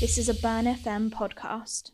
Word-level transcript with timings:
This 0.00 0.18
is 0.18 0.28
a 0.28 0.34
Burn 0.34 0.64
FM 0.64 1.10
podcast. 1.10 1.92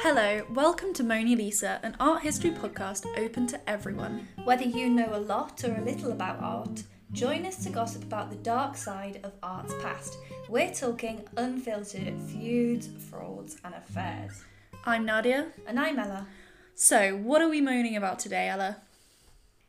Hello, 0.00 0.46
welcome 0.52 0.92
to 0.92 1.02
Moni 1.02 1.34
Lisa, 1.34 1.80
an 1.82 1.96
art 1.98 2.22
history 2.22 2.50
podcast 2.50 3.06
open 3.16 3.46
to 3.48 3.60
everyone. 3.68 4.28
Whether 4.44 4.64
you 4.64 4.90
know 4.90 5.08
a 5.12 5.18
lot 5.18 5.64
or 5.64 5.74
a 5.74 5.80
little 5.80 6.12
about 6.12 6.40
art, 6.40 6.84
join 7.12 7.46
us 7.46 7.62
to 7.64 7.70
gossip 7.70 8.02
about 8.02 8.30
the 8.30 8.36
dark 8.36 8.76
side 8.76 9.20
of 9.22 9.32
art's 9.42 9.74
past. 9.82 10.18
We're 10.48 10.72
talking 10.72 11.22
unfiltered 11.36 12.18
feuds, 12.20 12.88
frauds, 13.10 13.56
and 13.64 13.74
affairs. 13.74 14.44
I'm 14.84 15.04
Nadia. 15.04 15.48
And 15.66 15.78
I'm 15.78 15.98
Ella. 15.98 16.26
So, 16.74 17.16
what 17.16 17.40
are 17.40 17.48
we 17.48 17.60
moaning 17.60 17.96
about 17.96 18.18
today, 18.18 18.48
Ella? 18.48 18.78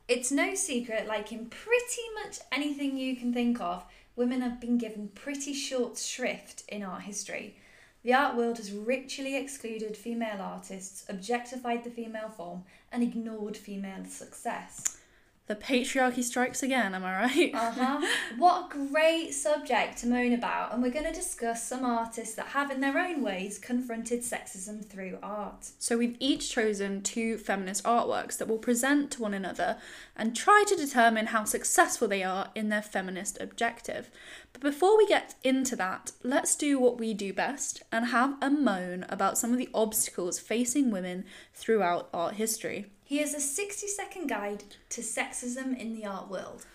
It's 0.07 0.31
no 0.31 0.55
secret, 0.55 1.07
like 1.07 1.31
in 1.31 1.48
pretty 1.48 2.02
much 2.23 2.39
anything 2.52 2.98
you 2.98 3.15
can 3.15 3.34
think 3.34 3.59
of, 3.59 3.84
women 4.15 4.41
have 4.41 4.59
been 4.59 4.77
given 4.77 5.09
pretty 5.09 5.54
short 5.54 5.98
shrift 5.98 6.63
in 6.70 6.84
art 6.84 7.04
history. 7.04 7.57
The 8.04 8.13
art 8.13 8.35
world 8.35 8.57
has 8.57 8.71
ritually 8.71 9.35
excluded 9.35 9.98
female 9.98 10.41
artists, 10.41 11.05
objectified 11.09 11.84
the 11.84 11.90
female 11.90 12.29
form, 12.29 12.63
and 12.91 13.04
ignored 13.04 13.57
female 13.57 14.05
success. 14.05 14.98
The 15.47 15.55
patriarchy 15.55 16.23
strikes 16.23 16.61
again, 16.61 16.93
am 16.93 17.05
I 17.05 17.21
right? 17.21 17.51
Uh 17.53 17.71
huh. 17.71 18.07
what 18.37 18.65
a 18.65 18.89
great 18.89 19.33
subject 19.33 19.97
to 19.99 20.07
moan 20.07 20.33
about, 20.33 20.73
and 20.73 20.83
we're 20.83 20.91
going 20.91 21.05
to 21.05 21.13
discuss 21.13 21.65
some 21.65 21.85
artists 21.85 22.35
that 22.35 22.48
have, 22.48 22.70
in 22.70 22.81
their 22.81 22.98
own 22.98 23.23
ways, 23.23 23.57
confronted 23.57 24.23
sexism 24.23 24.85
through 24.85 25.17
art. 25.23 25.70
So, 25.79 25.98
we've 25.98 26.17
each 26.20 26.49
chosen 26.49 27.01
two 27.01 27.37
feminist 27.37 27.85
artworks 27.85 28.37
that 28.37 28.49
we'll 28.49 28.57
present 28.57 29.09
to 29.12 29.21
one 29.21 29.34
another 29.34 29.77
and 30.17 30.35
try 30.35 30.65
to 30.67 30.76
determine 30.76 31.27
how 31.27 31.45
successful 31.45 32.09
they 32.09 32.23
are 32.23 32.49
in 32.54 32.67
their 32.67 32.82
feminist 32.82 33.39
objective. 33.39 34.09
But 34.51 34.61
before 34.61 34.98
we 34.98 35.07
get 35.07 35.35
into 35.45 35.77
that, 35.77 36.11
let's 36.23 36.57
do 36.57 36.77
what 36.77 36.99
we 36.99 37.13
do 37.13 37.32
best 37.32 37.84
and 37.89 38.07
have 38.07 38.35
a 38.41 38.49
moan 38.49 39.05
about 39.07 39.37
some 39.37 39.54
of 39.54 39.57
the 39.57 39.70
obstacles 39.73 40.39
facing 40.39 40.91
women 40.91 41.23
throughout 41.54 42.09
art 42.13 42.35
history. 42.35 42.87
Here's 43.10 43.34
a 43.34 43.40
60 43.40 43.88
second 43.88 44.27
guide 44.27 44.66
to 44.90 45.00
sexism 45.00 45.80
in 45.80 45.94
the 45.94 46.05
art 46.05 46.30
world. 46.30 46.66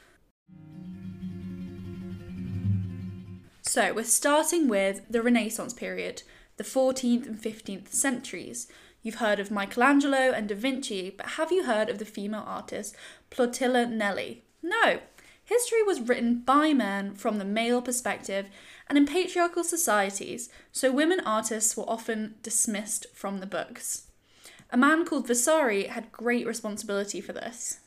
So, 3.60 3.92
we're 3.92 4.04
starting 4.04 4.66
with 4.66 5.02
the 5.10 5.20
Renaissance 5.20 5.74
period, 5.74 6.22
the 6.56 6.64
14th 6.64 7.26
and 7.26 7.38
15th 7.38 7.88
centuries. 7.88 8.66
You've 9.02 9.16
heard 9.16 9.40
of 9.40 9.50
Michelangelo 9.50 10.32
and 10.32 10.48
Da 10.48 10.54
Vinci, 10.54 11.10
but 11.10 11.32
have 11.32 11.52
you 11.52 11.64
heard 11.64 11.90
of 11.90 11.98
the 11.98 12.06
female 12.06 12.44
artist 12.46 12.96
Plautilla 13.30 13.86
Nelli? 13.86 14.40
No. 14.62 15.00
History 15.44 15.82
was 15.82 16.00
written 16.00 16.40
by 16.46 16.72
men 16.72 17.14
from 17.14 17.36
the 17.36 17.44
male 17.44 17.82
perspective 17.82 18.46
and 18.88 18.96
in 18.96 19.04
patriarchal 19.04 19.64
societies, 19.64 20.48
so 20.72 20.90
women 20.90 21.20
artists 21.26 21.76
were 21.76 21.90
often 21.90 22.36
dismissed 22.42 23.04
from 23.12 23.40
the 23.40 23.46
books. 23.46 24.04
A 24.72 24.78
man 24.78 25.04
called 25.04 25.26
Vasari 25.26 25.84
had 25.84 26.10
great 26.10 26.46
responsibility 26.46 27.20
for 27.20 27.34
this. 27.34 27.80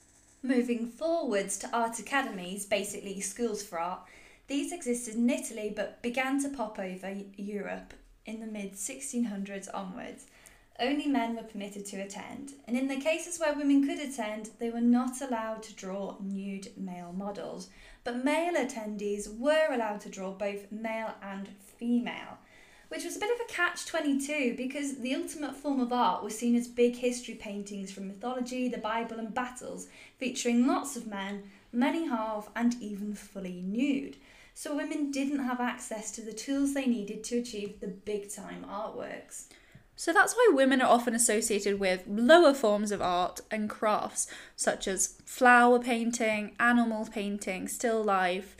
Moving 0.43 0.85
forwards 0.85 1.57
to 1.57 1.75
art 1.75 1.97
academies, 1.97 2.67
basically 2.67 3.19
schools 3.21 3.63
for 3.63 3.79
art, 3.79 4.01
these 4.45 4.71
existed 4.71 5.15
in 5.15 5.27
Italy 5.27 5.73
but 5.75 6.03
began 6.03 6.39
to 6.43 6.49
pop 6.49 6.77
over 6.77 7.15
Europe 7.37 7.95
in 8.27 8.39
the 8.39 8.45
mid 8.45 8.73
1600s 8.73 9.67
onwards. 9.73 10.27
Only 10.79 11.07
men 11.07 11.35
were 11.35 11.41
permitted 11.41 11.87
to 11.87 12.01
attend, 12.01 12.53
and 12.67 12.77
in 12.77 12.87
the 12.87 12.99
cases 12.99 13.39
where 13.39 13.55
women 13.55 13.87
could 13.87 13.97
attend, 13.97 14.51
they 14.59 14.69
were 14.69 14.79
not 14.81 15.21
allowed 15.21 15.63
to 15.63 15.73
draw 15.73 16.17
nude 16.19 16.67
male 16.77 17.13
models. 17.13 17.69
But 18.03 18.23
male 18.23 18.53
attendees 18.53 19.35
were 19.39 19.73
allowed 19.73 20.01
to 20.01 20.09
draw 20.09 20.33
both 20.33 20.71
male 20.71 21.15
and 21.23 21.47
female, 21.79 22.37
which 22.89 23.03
was 23.03 23.17
a 23.17 23.19
bit 23.19 23.31
of 23.33 23.45
a 23.45 23.51
catch 23.51 23.85
22 23.85 24.55
because 24.57 24.97
the 24.97 25.15
ultimate 25.15 25.55
form 25.55 25.79
of 25.79 25.91
art 25.93 26.23
was 26.23 26.37
seen 26.37 26.55
as 26.55 26.67
big 26.67 26.95
history 26.95 27.35
paintings 27.35 27.91
from 27.91 28.07
mythology, 28.07 28.67
the 28.67 28.77
Bible, 28.77 29.19
and 29.19 29.33
battles, 29.33 29.87
featuring 30.17 30.67
lots 30.67 30.95
of 30.95 31.07
men, 31.07 31.43
many 31.71 32.07
half, 32.07 32.49
and 32.55 32.75
even 32.81 33.13
fully 33.13 33.61
nude 33.61 34.17
so 34.57 34.73
women 34.73 35.11
didn't 35.11 35.43
have 35.43 35.59
access 35.59 36.09
to 36.11 36.21
the 36.21 36.33
tools 36.33 36.73
they 36.73 36.85
needed 36.85 37.25
to 37.25 37.37
achieve 37.37 37.81
the 37.81 37.87
big 37.87 38.33
time 38.33 38.65
artworks. 38.67 39.47
So 39.97 40.13
that's 40.13 40.33
why 40.33 40.49
women 40.53 40.81
are 40.81 40.89
often 40.89 41.13
associated 41.13 41.79
with 41.79 42.03
lower 42.07 42.53
forms 42.53 42.91
of 42.91 43.01
art 43.01 43.41
and 43.51 43.69
crafts, 43.69 44.27
such 44.55 44.87
as 44.87 45.17
flower 45.25 45.79
painting, 45.79 46.55
animal 46.57 47.05
painting, 47.05 47.67
still 47.67 48.01
life. 48.01 48.55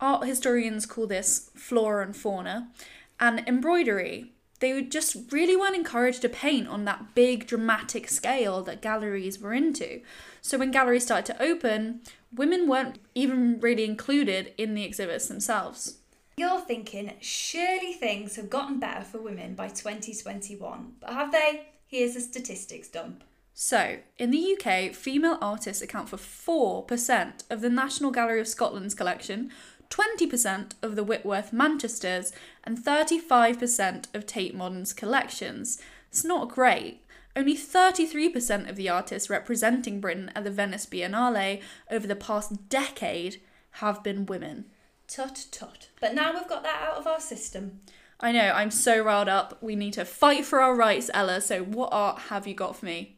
Art 0.00 0.26
historians 0.26 0.86
call 0.86 1.06
this 1.06 1.50
flora 1.54 2.04
and 2.04 2.16
fauna, 2.16 2.70
and 3.20 3.42
embroidery. 3.46 4.32
They 4.60 4.82
just 4.82 5.32
really 5.32 5.56
weren't 5.56 5.76
encouraged 5.76 6.22
to 6.22 6.28
paint 6.28 6.68
on 6.68 6.84
that 6.84 7.14
big 7.14 7.46
dramatic 7.46 8.08
scale 8.08 8.62
that 8.62 8.80
galleries 8.80 9.38
were 9.38 9.52
into. 9.52 10.00
So 10.40 10.58
when 10.58 10.70
galleries 10.70 11.04
started 11.04 11.26
to 11.32 11.42
open, 11.42 12.00
women 12.32 12.68
weren't 12.68 12.98
even 13.14 13.60
really 13.60 13.84
included 13.84 14.52
in 14.56 14.74
the 14.74 14.84
exhibits 14.84 15.28
themselves. 15.28 15.98
You're 16.36 16.60
thinking, 16.60 17.12
surely 17.20 17.92
things 17.92 18.36
have 18.36 18.50
gotten 18.50 18.80
better 18.80 19.04
for 19.04 19.18
women 19.18 19.54
by 19.54 19.68
2021, 19.68 20.94
but 21.00 21.12
have 21.12 21.30
they? 21.30 21.68
Here's 21.86 22.16
a 22.16 22.20
statistics 22.20 22.88
dump. 22.88 23.22
So, 23.56 23.98
in 24.18 24.32
the 24.32 24.56
UK, 24.58 24.92
female 24.92 25.38
artists 25.40 25.80
account 25.80 26.08
for 26.08 26.16
4% 26.16 27.44
of 27.48 27.60
the 27.60 27.70
National 27.70 28.10
Gallery 28.10 28.40
of 28.40 28.48
Scotland's 28.48 28.94
collection, 28.94 29.52
20% 29.94 30.72
of 30.82 30.96
the 30.96 31.04
Whitworth 31.04 31.52
Manchester's, 31.52 32.32
and 32.64 32.76
35% 32.76 34.06
of 34.12 34.26
Tate 34.26 34.54
Modern's 34.54 34.92
collections. 34.92 35.80
It's 36.08 36.24
not 36.24 36.48
great. 36.48 37.02
Only 37.36 37.56
33% 37.56 38.68
of 38.68 38.76
the 38.76 38.88
artists 38.88 39.30
representing 39.30 40.00
Britain 40.00 40.32
at 40.34 40.44
the 40.44 40.50
Venice 40.50 40.86
Biennale 40.86 41.60
over 41.90 42.06
the 42.06 42.16
past 42.16 42.68
decade 42.68 43.40
have 43.72 44.02
been 44.02 44.26
women. 44.26 44.66
Tut 45.06 45.46
tut. 45.50 45.88
But 46.00 46.14
now 46.14 46.32
we've 46.32 46.48
got 46.48 46.62
that 46.62 46.82
out 46.82 46.96
of 46.96 47.06
our 47.06 47.20
system. 47.20 47.80
I 48.20 48.32
know, 48.32 48.52
I'm 48.52 48.70
so 48.70 49.02
riled 49.02 49.28
up. 49.28 49.62
We 49.62 49.76
need 49.76 49.92
to 49.94 50.04
fight 50.04 50.44
for 50.44 50.60
our 50.60 50.74
rights, 50.74 51.10
Ella. 51.12 51.40
So, 51.40 51.62
what 51.62 51.90
art 51.92 52.18
have 52.30 52.46
you 52.46 52.54
got 52.54 52.76
for 52.76 52.86
me? 52.86 53.16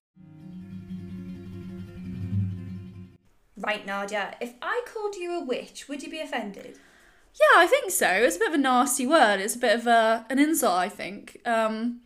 Right, 3.57 3.87
Nadia, 3.87 4.37
if 4.41 4.55
I 4.61 4.83
called 4.93 5.17
you 5.17 5.41
a 5.41 5.45
witch, 5.45 5.89
would 5.89 6.03
you 6.03 6.11
be 6.11 6.21
offended? 6.21 6.79
Yeah, 7.35 7.61
I 7.61 7.67
think 7.67 7.91
so. 7.91 8.09
It's 8.09 8.37
a 8.37 8.39
bit 8.39 8.49
of 8.49 8.55
a 8.55 8.59
nasty 8.59 9.07
word. 9.07 9.41
It's 9.41 9.55
a 9.55 9.59
bit 9.59 9.79
of 9.79 9.87
a, 9.87 10.27
an 10.31 10.39
insult, 10.39 10.75
I 10.75 10.89
think. 10.89 11.41
Um, 11.45 12.01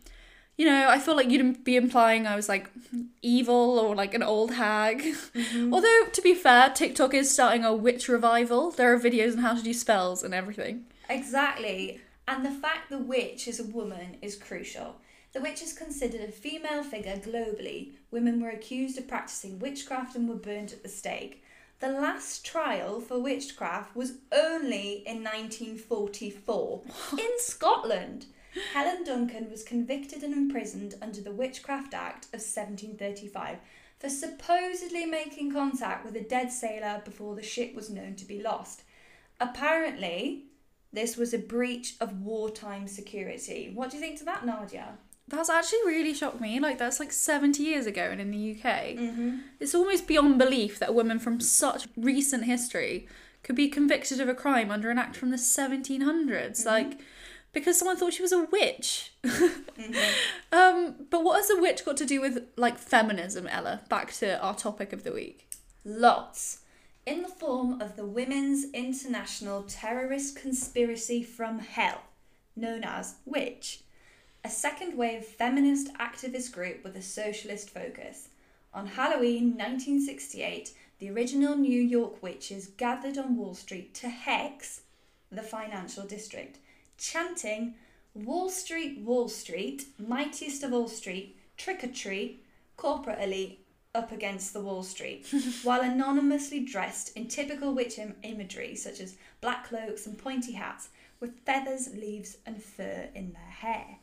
you 0.57 0.65
know, 0.65 0.89
I 0.89 0.99
feel 0.99 1.15
like 1.15 1.29
you'd 1.29 1.63
be 1.63 1.75
implying 1.75 2.27
I 2.27 2.35
was 2.35 2.47
like 2.49 2.69
evil 3.21 3.79
or 3.79 3.95
like 3.95 4.13
an 4.13 4.23
old 4.23 4.51
hag. 4.53 4.99
Mm-hmm. 4.99 5.73
Although, 5.73 6.05
to 6.11 6.21
be 6.21 6.35
fair, 6.35 6.69
TikTok 6.69 7.13
is 7.13 7.31
starting 7.31 7.65
a 7.65 7.73
witch 7.73 8.07
revival. 8.07 8.71
There 8.71 8.93
are 8.93 8.99
videos 8.99 9.33
on 9.33 9.39
how 9.39 9.55
to 9.55 9.63
do 9.63 9.73
spells 9.73 10.23
and 10.23 10.33
everything. 10.33 10.85
Exactly. 11.09 12.01
And 12.27 12.45
the 12.45 12.51
fact 12.51 12.89
the 12.89 12.97
witch 12.97 13.47
is 13.47 13.59
a 13.59 13.63
woman 13.63 14.17
is 14.21 14.35
crucial. 14.35 14.97
The 15.33 15.41
witch 15.41 15.61
is 15.61 15.73
considered 15.73 16.21
a 16.21 16.31
female 16.31 16.83
figure 16.83 17.15
globally. 17.15 17.93
Women 18.11 18.41
were 18.41 18.49
accused 18.49 18.97
of 18.97 19.07
practicing 19.07 19.57
witchcraft 19.59 20.15
and 20.15 20.27
were 20.27 20.35
burned 20.35 20.73
at 20.73 20.83
the 20.83 20.89
stake. 20.89 21.43
The 21.79 21.89
last 21.89 22.45
trial 22.45 22.99
for 22.99 23.17
witchcraft 23.17 23.95
was 23.95 24.17
only 24.31 25.03
in 25.07 25.23
1944 25.23 26.81
in 27.13 27.39
Scotland. 27.39 28.25
Helen 28.73 29.03
Duncan 29.05 29.49
was 29.49 29.63
convicted 29.63 30.23
and 30.23 30.33
imprisoned 30.33 30.95
under 31.01 31.21
the 31.21 31.31
Witchcraft 31.31 31.93
Act 31.93 32.25
of 32.25 32.41
1735 32.41 33.57
for 33.97 34.09
supposedly 34.09 35.05
making 35.05 35.53
contact 35.53 36.03
with 36.05 36.15
a 36.15 36.21
dead 36.21 36.51
sailor 36.51 37.01
before 37.05 37.35
the 37.35 37.41
ship 37.41 37.73
was 37.73 37.89
known 37.89 38.15
to 38.15 38.25
be 38.25 38.41
lost. 38.41 38.83
Apparently, 39.39 40.45
this 40.91 41.15
was 41.15 41.33
a 41.33 41.39
breach 41.39 41.95
of 42.01 42.21
wartime 42.21 42.87
security. 42.87 43.71
What 43.73 43.89
do 43.89 43.97
you 43.97 44.03
think 44.03 44.19
to 44.19 44.25
that, 44.25 44.45
Nadia? 44.45 44.97
That's 45.31 45.49
actually 45.49 45.79
really 45.85 46.13
shocked 46.13 46.41
me. 46.41 46.59
Like, 46.59 46.77
that's 46.77 46.99
like 46.99 47.11
70 47.11 47.63
years 47.63 47.85
ago 47.85 48.03
and 48.11 48.19
in 48.19 48.31
the 48.31 48.51
UK. 48.51 48.65
Mm-hmm. 48.97 49.37
It's 49.59 49.73
almost 49.73 50.05
beyond 50.05 50.37
belief 50.37 50.77
that 50.79 50.89
a 50.89 50.93
woman 50.93 51.19
from 51.19 51.39
such 51.39 51.87
recent 51.95 52.43
history 52.43 53.07
could 53.41 53.55
be 53.55 53.69
convicted 53.69 54.19
of 54.19 54.27
a 54.27 54.35
crime 54.35 54.69
under 54.69 54.89
an 54.91 54.97
act 54.97 55.15
from 55.15 55.31
the 55.31 55.37
1700s. 55.37 55.97
Mm-hmm. 55.99 56.67
Like, 56.67 56.99
because 57.53 57.79
someone 57.79 57.97
thought 57.97 58.13
she 58.13 58.21
was 58.21 58.33
a 58.33 58.45
witch. 58.51 59.13
mm-hmm. 59.23 59.93
um, 60.51 60.95
but 61.09 61.23
what 61.23 61.37
has 61.37 61.49
a 61.49 61.59
witch 61.59 61.85
got 61.85 61.97
to 61.97 62.05
do 62.05 62.19
with 62.19 62.43
like 62.57 62.77
feminism, 62.77 63.47
Ella? 63.47 63.81
Back 63.89 64.11
to 64.15 64.39
our 64.41 64.53
topic 64.53 64.91
of 64.93 65.03
the 65.03 65.13
week. 65.13 65.47
Lots. 65.83 66.59
In 67.05 67.23
the 67.23 67.29
form 67.29 67.81
of 67.81 67.95
the 67.95 68.05
Women's 68.05 68.65
International 68.73 69.63
Terrorist 69.63 70.35
Conspiracy 70.35 71.23
from 71.23 71.59
Hell. 71.59 72.01
known 72.55 72.83
as 72.83 73.15
Witch, 73.25 73.81
a 74.43 74.49
second 74.49 74.97
wave 74.97 75.23
feminist 75.23 75.93
activist 75.95 76.51
group 76.51 76.83
with 76.83 76.95
a 76.95 77.01
socialist 77.01 77.69
focus. 77.69 78.29
On 78.73 78.87
Halloween 78.87 79.51
1968, 79.57 80.73
the 80.99 81.09
original 81.09 81.55
New 81.55 81.81
York 81.81 82.21
witches 82.23 82.67
gathered 82.67 83.17
on 83.17 83.37
Wall 83.37 83.53
Street 83.53 83.93
to 83.95 84.09
hex 84.09 84.81
the 85.31 85.41
financial 85.41 86.05
district, 86.05 86.57
chanting, 86.97 87.75
Wall 88.13 88.49
Street, 88.49 88.99
Wall 88.99 89.29
Street, 89.29 89.85
mightiest 89.97 90.63
of 90.63 90.73
all 90.73 90.87
street, 90.87 91.37
trick 91.57 91.83
or 91.83 91.87
treat, 91.87 92.43
corporate 92.77 93.21
elite, 93.21 93.65
up 93.93 94.11
against 94.11 94.53
the 94.53 94.61
Wall 94.61 94.83
Street, 94.83 95.27
while 95.63 95.81
anonymously 95.81 96.61
dressed 96.61 97.15
in 97.15 97.27
typical 97.27 97.73
witch 97.73 97.99
Im- 97.99 98.15
imagery 98.23 98.75
such 98.75 98.99
as 98.99 99.17
black 99.41 99.67
cloaks 99.67 100.05
and 100.05 100.17
pointy 100.17 100.53
hats 100.53 100.89
with 101.19 101.39
feathers, 101.45 101.89
leaves, 101.93 102.37
and 102.45 102.61
fur 102.61 103.09
in 103.13 103.33
their 103.33 103.41
hair. 103.41 103.97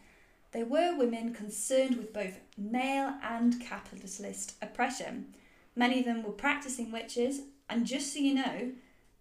They 0.52 0.62
were 0.62 0.96
women 0.96 1.34
concerned 1.34 1.96
with 1.96 2.12
both 2.12 2.40
male 2.56 3.14
and 3.22 3.60
capitalist 3.60 4.54
oppression. 4.62 5.34
Many 5.76 6.00
of 6.00 6.06
them 6.06 6.22
were 6.22 6.32
practicing 6.32 6.90
witches, 6.90 7.42
and 7.68 7.86
just 7.86 8.12
so 8.12 8.20
you 8.20 8.34
know, 8.34 8.72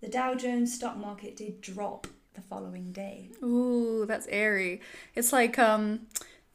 the 0.01 0.07
Dow 0.07 0.35
Jones 0.35 0.73
stock 0.73 0.97
market 0.97 1.35
did 1.35 1.61
drop 1.61 2.07
the 2.33 2.41
following 2.41 2.91
day. 2.91 3.29
Ooh, 3.43 4.05
that's 4.07 4.27
airy. 4.29 4.79
It's 5.15 5.33
like 5.33 5.59
um 5.59 6.07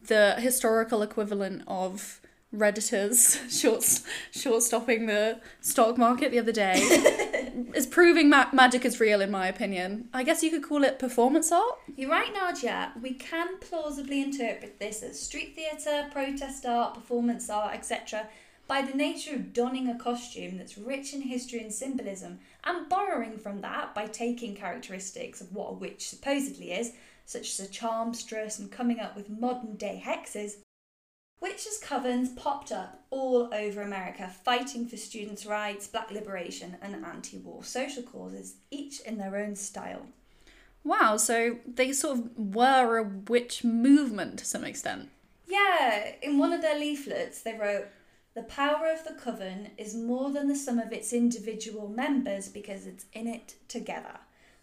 the 0.06 0.36
historical 0.38 1.02
equivalent 1.02 1.62
of 1.66 2.20
Redditors 2.54 3.50
short 3.60 4.00
short 4.30 4.62
stopping 4.62 5.06
the 5.06 5.40
stock 5.60 5.98
market 5.98 6.30
the 6.30 6.38
other 6.38 6.52
day. 6.52 7.28
is 7.74 7.86
proving 7.86 8.28
ma- 8.28 8.48
magic 8.52 8.84
is 8.84 9.00
real 9.00 9.20
in 9.20 9.30
my 9.30 9.48
opinion. 9.48 10.08
I 10.12 10.22
guess 10.22 10.42
you 10.42 10.50
could 10.50 10.62
call 10.62 10.84
it 10.84 10.98
performance 10.98 11.52
art. 11.52 11.78
You're 11.96 12.10
right, 12.10 12.32
Nadia. 12.32 12.92
We 13.00 13.14
can 13.14 13.58
plausibly 13.60 14.22
interpret 14.22 14.78
this 14.78 15.02
as 15.02 15.20
street 15.20 15.54
theatre, 15.54 16.08
protest 16.10 16.66
art, 16.66 16.94
performance 16.94 17.48
art, 17.50 17.74
etc., 17.74 18.28
by 18.68 18.80
the 18.80 18.96
nature 18.96 19.34
of 19.34 19.52
donning 19.52 19.88
a 19.88 19.98
costume 19.98 20.56
that's 20.56 20.78
rich 20.78 21.12
in 21.12 21.20
history 21.22 21.60
and 21.60 21.72
symbolism, 21.72 22.38
and 22.64 22.88
borrowing 22.88 23.36
from 23.36 23.60
that 23.60 23.94
by 23.94 24.06
taking 24.06 24.54
characteristics 24.54 25.40
of 25.40 25.52
what 25.52 25.70
a 25.70 25.74
witch 25.74 26.08
supposedly 26.08 26.72
is, 26.72 26.92
such 27.26 27.50
as 27.50 27.60
a 27.60 27.70
charmstress, 27.70 28.58
and 28.58 28.70
coming 28.70 28.98
up 28.98 29.14
with 29.14 29.28
modern 29.28 29.76
day 29.76 30.02
hexes. 30.04 30.56
Witches' 31.42 31.80
covens 31.82 32.36
popped 32.36 32.70
up 32.70 33.02
all 33.10 33.52
over 33.52 33.82
America, 33.82 34.30
fighting 34.44 34.86
for 34.86 34.96
students' 34.96 35.44
rights, 35.44 35.88
black 35.88 36.12
liberation, 36.12 36.76
and 36.80 37.04
anti 37.04 37.36
war 37.38 37.64
social 37.64 38.04
causes, 38.04 38.54
each 38.70 39.00
in 39.00 39.18
their 39.18 39.36
own 39.36 39.56
style. 39.56 40.06
Wow, 40.84 41.16
so 41.16 41.58
they 41.66 41.92
sort 41.92 42.18
of 42.18 42.54
were 42.54 42.98
a 42.98 43.02
witch 43.02 43.64
movement 43.64 44.38
to 44.38 44.44
some 44.44 44.62
extent. 44.62 45.08
Yeah, 45.48 46.12
in 46.22 46.38
one 46.38 46.52
of 46.52 46.62
their 46.62 46.78
leaflets, 46.78 47.42
they 47.42 47.54
wrote, 47.54 47.86
The 48.34 48.44
power 48.44 48.92
of 48.92 49.02
the 49.02 49.20
coven 49.20 49.72
is 49.76 49.96
more 49.96 50.30
than 50.30 50.46
the 50.46 50.54
sum 50.54 50.78
of 50.78 50.92
its 50.92 51.12
individual 51.12 51.88
members 51.88 52.48
because 52.48 52.86
it's 52.86 53.06
in 53.12 53.26
it 53.26 53.56
together. 53.66 54.20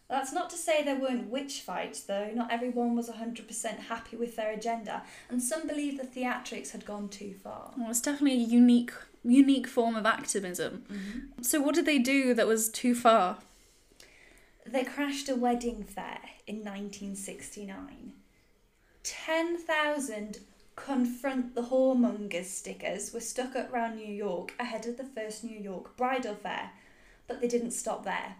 That's 0.09 0.33
not 0.33 0.49
to 0.49 0.57
say 0.57 0.83
there 0.83 0.99
weren't 0.99 1.29
witch 1.29 1.61
fights, 1.61 2.01
though. 2.01 2.31
Not 2.33 2.51
everyone 2.51 2.95
was 2.95 3.09
100% 3.09 3.79
happy 3.79 4.15
with 4.15 4.35
their 4.35 4.51
agenda, 4.51 5.03
and 5.29 5.41
some 5.41 5.67
believe 5.67 5.97
the 5.99 6.21
theatrics 6.21 6.71
had 6.71 6.83
gone 6.83 7.09
too 7.09 7.35
far. 7.43 7.73
Well, 7.77 7.91
it's 7.91 8.01
definitely 8.01 8.43
a 8.43 8.47
unique 8.47 8.91
unique 9.23 9.67
form 9.67 9.95
of 9.95 10.05
activism. 10.05 10.83
Mm-hmm. 10.91 11.43
So 11.43 11.61
what 11.61 11.75
did 11.75 11.85
they 11.85 11.99
do 11.99 12.33
that 12.33 12.47
was 12.47 12.69
too 12.69 12.95
far? 12.95 13.37
They 14.65 14.83
crashed 14.83 15.29
a 15.29 15.35
wedding 15.35 15.83
fair 15.83 16.19
in 16.47 16.57
1969. 16.57 18.13
10,000 19.03 20.39
Confront 20.75 21.55
the 21.55 21.63
Whoremongers 21.63 22.45
stickers 22.45 23.13
were 23.13 23.19
stuck 23.19 23.55
up 23.55 23.73
around 23.73 23.97
New 23.97 24.13
York 24.13 24.53
ahead 24.57 24.85
of 24.85 24.97
the 24.97 25.03
first 25.03 25.43
New 25.43 25.59
York 25.59 25.97
bridal 25.97 26.35
fair, 26.35 26.71
but 27.27 27.41
they 27.41 27.47
didn't 27.47 27.71
stop 27.71 28.05
there. 28.05 28.35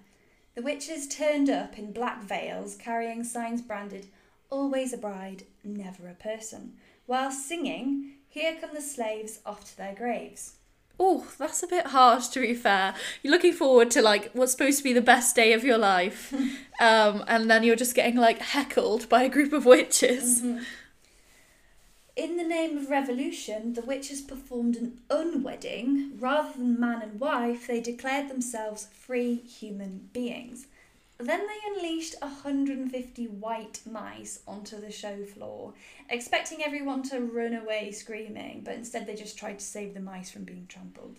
The 0.56 0.62
witches 0.62 1.08
turned 1.08 1.50
up 1.50 1.78
in 1.78 1.94
black 1.94 2.24
veils 2.24 2.76
carrying 2.76 3.24
signs 3.24 3.62
branded 3.62 4.08
Always 4.50 4.94
a 4.94 4.98
bride, 4.98 5.44
never 5.64 6.08
a 6.08 6.16
person, 6.16 6.74
while 7.06 7.32
singing 7.32 8.14
Here 8.28 8.58
come 8.60 8.72
the 8.74 8.82
slaves 8.82 9.40
off 9.46 9.64
to 9.66 9.78
their 9.78 9.94
graves. 9.94 10.56
Oh, 11.00 11.28
that's 11.38 11.64
a 11.64 11.68
bit 11.68 11.88
harsh 11.88 12.28
to 12.30 12.42
be 12.42 12.54
fair. 12.54 12.94
You're 13.24 13.32
looking 13.32 13.54
forward 13.54 13.90
to 13.92 14.02
like 14.02 14.32
what's 14.34 14.52
supposed 14.52 14.80
to 14.80 14.84
be 14.84 14.92
the 14.92 15.02
best 15.02 15.36
day 15.36 15.54
of 15.54 15.64
your 15.64 15.78
life. 15.78 16.34
um, 16.82 17.24
and 17.28 17.50
then 17.50 17.64
you're 17.64 17.76
just 17.76 17.96
getting 17.96 18.18
like 18.18 18.40
heckled 18.40 19.08
by 19.08 19.24
a 19.24 19.30
group 19.30 19.54
of 19.54 19.66
witches. 19.66 20.44
In 22.20 22.36
the 22.36 22.44
name 22.44 22.78
of 22.78 22.90
revolution, 22.90 23.76
the 23.76 23.82
witches 23.82 24.20
performed 24.20 24.76
an 24.76 25.00
unwedding. 25.10 26.18
Rather 26.20 26.52
than 26.52 26.78
man 26.78 27.02
and 27.02 27.18
wife, 27.18 27.66
they 27.66 27.80
declared 27.80 28.28
themselves 28.28 28.90
free 28.92 29.36
human 29.36 30.10
beings. 30.12 30.68
Then 31.18 31.48
they 31.48 31.72
unleashed 31.74 32.16
150 32.22 33.28
white 33.28 33.80
mice 33.90 34.42
onto 34.46 34.82
the 34.82 34.92
show 34.92 35.24
floor, 35.24 35.76
expecting 36.10 36.62
everyone 36.62 37.04
to 37.04 37.22
run 37.22 37.54
away 37.54 37.94
screaming, 37.94 38.64
but 38.66 38.74
instead 38.74 39.08
they 39.08 39.16
just 39.16 39.40
tried 39.40 39.60
to 39.60 39.66
save 39.66 39.94
the 39.94 40.02
mice 40.02 40.30
from 40.30 40.44
being 40.44 40.66
trampled. 40.68 41.16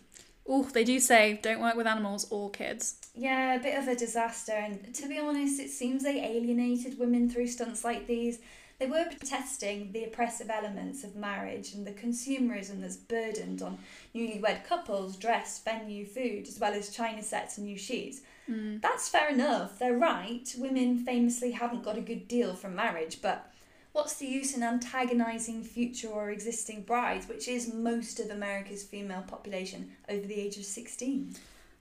Oh, 0.46 0.64
they 0.64 0.84
do 0.84 1.00
say 1.00 1.40
don't 1.42 1.62
work 1.62 1.76
with 1.76 1.86
animals 1.86 2.26
or 2.28 2.50
kids. 2.50 2.96
Yeah, 3.14 3.54
a 3.54 3.58
bit 3.58 3.78
of 3.78 3.88
a 3.88 3.96
disaster, 3.96 4.52
and 4.52 4.94
to 4.96 5.08
be 5.08 5.18
honest, 5.18 5.60
it 5.60 5.70
seems 5.70 6.02
they 6.02 6.22
alienated 6.22 6.98
women 6.98 7.30
through 7.30 7.46
stunts 7.46 7.84
like 7.84 8.06
these. 8.06 8.38
They 8.80 8.86
were 8.86 9.04
protesting 9.04 9.92
the 9.92 10.04
oppressive 10.04 10.48
elements 10.48 11.04
of 11.04 11.14
marriage 11.14 11.74
and 11.74 11.86
the 11.86 11.92
consumerism 11.92 12.80
that's 12.80 12.96
burdened 12.96 13.60
on 13.60 13.76
newlywed 14.14 14.64
couples, 14.64 15.16
dress, 15.16 15.60
venue, 15.62 16.06
food, 16.06 16.48
as 16.48 16.58
well 16.58 16.72
as 16.72 16.88
china 16.88 17.22
sets 17.22 17.58
and 17.58 17.66
new 17.66 17.76
shoes. 17.76 18.22
Hmm. 18.46 18.78
That's 18.78 19.06
fair 19.06 19.28
enough, 19.28 19.78
they're 19.78 19.98
right. 19.98 20.48
Women 20.56 20.96
famously 20.96 21.50
haven't 21.50 21.84
got 21.84 21.98
a 21.98 22.00
good 22.00 22.26
deal 22.26 22.54
from 22.54 22.74
marriage, 22.74 23.20
but 23.20 23.52
what's 23.92 24.14
the 24.14 24.26
use 24.26 24.56
in 24.56 24.62
antagonising 24.62 25.62
future 25.62 26.08
or 26.08 26.30
existing 26.30 26.84
brides, 26.84 27.28
which 27.28 27.48
is 27.48 27.74
most 27.74 28.18
of 28.18 28.30
America's 28.30 28.82
female 28.82 29.24
population 29.28 29.90
over 30.08 30.26
the 30.26 30.40
age 30.40 30.56
of 30.56 30.64
16? 30.64 31.34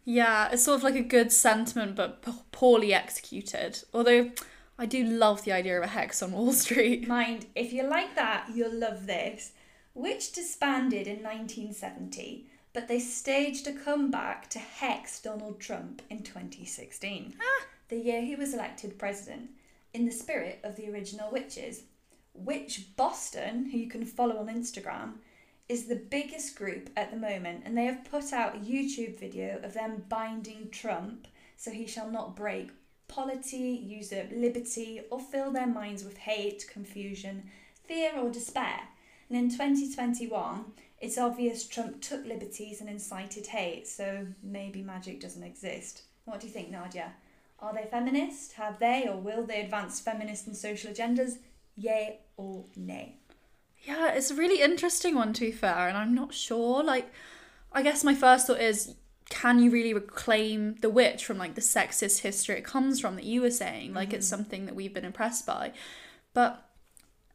Yeah, 0.03 0.49
it's 0.51 0.63
sort 0.63 0.79
of 0.79 0.83
like 0.83 0.95
a 0.95 1.01
good 1.01 1.31
sentiment 1.31 1.95
but 1.95 2.25
poorly 2.51 2.93
executed. 2.93 3.83
Although 3.93 4.31
I 4.79 4.85
do 4.85 5.03
love 5.03 5.43
the 5.43 5.51
idea 5.51 5.77
of 5.77 5.83
a 5.83 5.87
hex 5.87 6.23
on 6.23 6.31
Wall 6.31 6.53
Street. 6.53 7.05
Mind, 7.07 7.47
if 7.53 7.73
you 7.73 7.83
like 7.83 8.15
that, 8.15 8.47
you'll 8.55 8.73
love 8.73 9.07
this. 9.07 9.51
Witch 9.93 10.31
disbanded 10.31 11.05
in 11.05 11.17
1970, 11.21 12.47
but 12.71 12.87
they 12.87 12.99
staged 12.99 13.67
a 13.67 13.73
comeback 13.73 14.49
to 14.51 14.59
hex 14.59 15.19
Donald 15.19 15.59
Trump 15.59 16.01
in 16.09 16.23
2016, 16.23 17.35
ah. 17.37 17.65
the 17.89 17.97
year 17.97 18.21
he 18.21 18.37
was 18.37 18.53
elected 18.53 18.97
president, 18.97 19.49
in 19.93 20.05
the 20.05 20.11
spirit 20.13 20.61
of 20.63 20.77
the 20.77 20.89
original 20.89 21.29
witches. 21.29 21.83
Witch 22.33 22.95
Boston, 22.95 23.69
who 23.69 23.77
you 23.77 23.89
can 23.89 24.05
follow 24.05 24.37
on 24.37 24.47
Instagram, 24.47 25.15
is 25.67 25.87
the 25.87 25.95
biggest 26.09 26.55
group 26.55 26.89
at 26.95 27.11
the 27.11 27.17
moment, 27.17 27.63
and 27.65 27.77
they 27.77 27.83
have 27.83 28.09
put 28.09 28.31
out 28.31 28.55
a 28.55 28.59
YouTube 28.59 29.19
video 29.19 29.59
of 29.61 29.73
them 29.73 30.05
binding 30.07 30.69
Trump 30.71 31.27
so 31.57 31.69
he 31.69 31.85
shall 31.85 32.09
not 32.09 32.33
break 32.33 32.71
polity, 33.09 33.83
usurp 33.85 34.29
liberty, 34.31 35.01
or 35.11 35.19
fill 35.19 35.51
their 35.51 35.67
minds 35.67 36.05
with 36.05 36.17
hate, 36.17 36.65
confusion, 36.71 37.43
fear, 37.85 38.11
or 38.17 38.29
despair. 38.29 38.79
And 39.29 39.37
in 39.37 39.49
2021, 39.49 40.65
it's 41.01 41.17
obvious 41.17 41.67
Trump 41.67 42.01
took 42.01 42.25
liberties 42.25 42.79
and 42.79 42.89
incited 42.89 43.47
hate, 43.47 43.87
so 43.87 44.27
maybe 44.41 44.81
magic 44.81 45.19
doesn't 45.19 45.43
exist. 45.43 46.03
What 46.25 46.39
do 46.39 46.47
you 46.47 46.53
think, 46.53 46.71
Nadia? 46.71 47.13
Are 47.59 47.73
they 47.73 47.87
feminist? 47.89 48.53
Have 48.53 48.79
they 48.79 49.07
or 49.09 49.17
will 49.17 49.45
they 49.45 49.61
advance 49.61 49.99
feminist 49.99 50.47
and 50.47 50.55
social 50.55 50.91
agendas? 50.91 51.39
Yay 51.75 52.19
or 52.37 52.63
nay? 52.75 53.17
Yeah, 53.83 54.11
it's 54.11 54.31
a 54.31 54.35
really 54.35 54.61
interesting 54.61 55.15
one 55.15 55.33
to 55.33 55.41
be 55.41 55.51
fair, 55.51 55.87
and 55.87 55.97
I'm 55.97 56.13
not 56.13 56.33
sure. 56.33 56.83
Like, 56.83 57.11
I 57.71 57.81
guess 57.81 58.03
my 58.03 58.15
first 58.15 58.47
thought 58.47 58.59
is, 58.59 58.95
can 59.29 59.59
you 59.59 59.69
really 59.69 59.93
reclaim 59.93 60.75
the 60.81 60.89
witch 60.89 61.23
from 61.25 61.37
like 61.37 61.55
the 61.55 61.61
sexist 61.61 62.21
history 62.21 62.57
it 62.57 62.63
comes 62.63 62.99
from 62.99 63.15
that 63.15 63.25
you 63.25 63.41
were 63.41 63.51
saying? 63.51 63.93
Like, 63.93 64.13
it's 64.13 64.25
mm-hmm. 64.25 64.37
something 64.37 64.65
that 64.65 64.75
we've 64.75 64.93
been 64.93 65.05
impressed 65.05 65.45
by, 65.45 65.71
but 66.33 66.69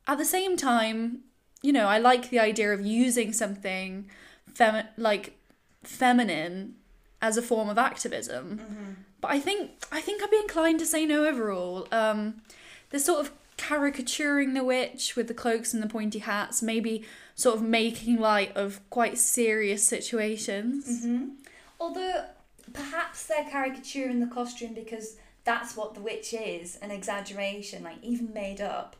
at 0.07 0.19
the 0.19 0.25
same 0.25 0.57
time, 0.57 1.21
you 1.63 1.73
know, 1.73 1.87
I 1.87 1.99
like 1.99 2.31
the 2.31 2.39
idea 2.39 2.73
of 2.73 2.85
using 2.85 3.33
something 3.33 4.11
femi- 4.53 4.89
like 4.97 5.39
feminine 5.83 6.75
as 7.23 7.37
a 7.37 7.43
form 7.43 7.69
of 7.71 7.79
activism. 7.79 8.59
Mm-hmm. 8.59 8.93
But 9.21 9.31
I 9.31 9.41
think 9.41 9.71
I 9.91 10.01
think 10.01 10.23
I'd 10.23 10.31
be 10.31 10.37
inclined 10.37 10.79
to 10.81 10.87
say 10.87 11.07
no 11.07 11.25
overall. 11.25 11.89
Um, 11.91 12.43
the 12.91 12.99
sort 12.99 13.21
of 13.21 13.33
caricaturing 13.57 14.53
the 14.53 14.63
witch 14.65 15.17
with 15.17 15.29
the 15.29 15.35
cloaks 15.35 15.73
and 15.73 15.83
the 15.83 15.89
pointy 15.89 16.19
hats, 16.19 16.61
maybe 16.61 17.05
sort 17.35 17.57
of 17.57 17.63
making 17.63 18.21
light 18.21 18.55
of 18.55 18.81
quite 18.91 19.17
serious 19.17 19.83
situations. 19.83 21.07
Mm-hmm. 21.07 21.29
Although 21.81 22.27
perhaps 22.73 23.27
they're 23.27 23.49
caricaturing 23.51 24.21
the 24.21 24.27
costume 24.27 24.75
because 24.75 25.17
that's 25.45 25.77
what 25.77 25.95
the 25.95 26.01
witch 26.01 26.33
is 26.33 26.77
an 26.77 26.91
exaggeration, 26.91 27.85
like 27.85 28.03
even 28.03 28.33
made 28.33 28.61
up. 28.61 28.97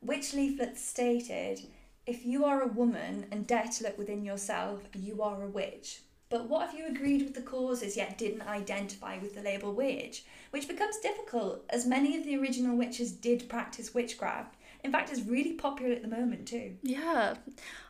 Witch 0.00 0.32
leaflets 0.32 0.82
stated, 0.84 1.60
If 2.06 2.24
you 2.24 2.44
are 2.44 2.62
a 2.62 2.68
woman 2.68 3.26
and 3.32 3.46
dare 3.46 3.66
to 3.66 3.84
look 3.84 3.98
within 3.98 4.24
yourself, 4.24 4.82
you 4.94 5.22
are 5.22 5.42
a 5.42 5.48
witch. 5.48 6.02
But 6.30 6.48
what 6.48 6.68
if 6.68 6.78
you 6.78 6.86
agreed 6.86 7.22
with 7.22 7.34
the 7.34 7.40
causes 7.40 7.96
yet 7.96 8.18
didn't 8.18 8.42
identify 8.42 9.18
with 9.18 9.34
the 9.34 9.40
label 9.40 9.72
witch? 9.72 10.24
Which 10.50 10.68
becomes 10.68 10.98
difficult 10.98 11.64
as 11.70 11.86
many 11.86 12.16
of 12.16 12.24
the 12.24 12.36
original 12.36 12.76
witches 12.76 13.12
did 13.12 13.48
practice 13.48 13.94
witchcraft. 13.94 14.54
In 14.84 14.92
fact, 14.92 15.10
it's 15.10 15.22
really 15.22 15.54
popular 15.54 15.92
at 15.92 16.02
the 16.02 16.08
moment 16.08 16.46
too. 16.46 16.76
Yeah. 16.82 17.36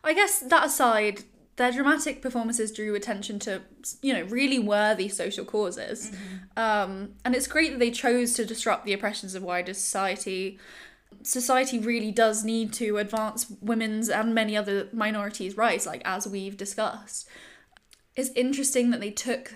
I 0.03 0.13
guess 0.13 0.39
that 0.39 0.65
aside, 0.65 1.23
their 1.59 1.73
dramatic 1.73 2.21
performances 2.21 2.71
drew 2.71 2.95
attention 2.95 3.37
to, 3.37 3.61
you 4.01 4.13
know, 4.13 4.23
really 4.23 4.57
worthy 4.57 5.09
social 5.09 5.43
causes. 5.43 6.09
Um, 6.55 7.15
and 7.25 7.35
it's 7.35 7.47
great 7.47 7.71
that 7.71 7.79
they 7.79 7.91
chose 7.91 8.33
to 8.35 8.45
disrupt 8.45 8.85
the 8.85 8.93
oppressions 8.93 9.35
of 9.35 9.43
wider 9.43 9.73
society. 9.73 10.57
Society 11.21 11.77
really 11.77 12.11
does 12.11 12.45
need 12.45 12.71
to 12.73 12.97
advance 12.97 13.51
women's 13.61 14.07
and 14.09 14.33
many 14.33 14.55
other 14.55 14.87
minorities' 14.93 15.57
rights, 15.57 15.85
like 15.85 16.01
as 16.05 16.25
we've 16.25 16.55
discussed. 16.55 17.27
It's 18.15 18.29
interesting 18.29 18.91
that 18.91 19.01
they 19.01 19.11
took 19.11 19.55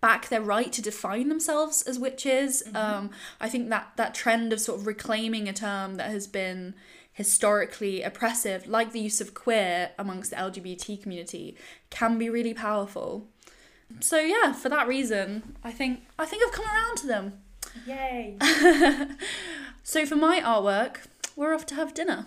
back 0.00 0.30
their 0.30 0.40
right 0.40 0.72
to 0.72 0.80
define 0.80 1.28
themselves 1.28 1.82
as 1.82 1.98
witches. 1.98 2.62
Um, 2.74 3.10
I 3.42 3.50
think 3.50 3.68
that 3.68 3.92
that 3.96 4.14
trend 4.14 4.54
of 4.54 4.60
sort 4.60 4.80
of 4.80 4.86
reclaiming 4.86 5.48
a 5.48 5.52
term 5.52 5.96
that 5.96 6.10
has 6.10 6.26
been 6.26 6.74
historically 7.12 8.02
oppressive, 8.02 8.66
like 8.66 8.92
the 8.92 9.00
use 9.00 9.20
of 9.20 9.34
queer 9.34 9.90
amongst 9.98 10.30
the 10.30 10.36
LGBT 10.36 11.02
community, 11.02 11.56
can 11.90 12.18
be 12.18 12.28
really 12.30 12.54
powerful. 12.54 13.26
So 14.00 14.18
yeah, 14.18 14.52
for 14.52 14.68
that 14.68 14.88
reason, 14.88 15.56
I 15.62 15.70
think 15.70 16.02
I 16.18 16.24
think 16.24 16.42
I've 16.42 16.52
come 16.52 16.66
around 16.66 16.96
to 16.98 17.06
them. 17.06 17.34
Yay! 17.86 18.36
So 19.84 20.06
for 20.06 20.14
my 20.14 20.40
artwork, 20.40 20.98
we're 21.34 21.52
off 21.52 21.66
to 21.66 21.74
have 21.74 21.92
dinner. 21.92 22.26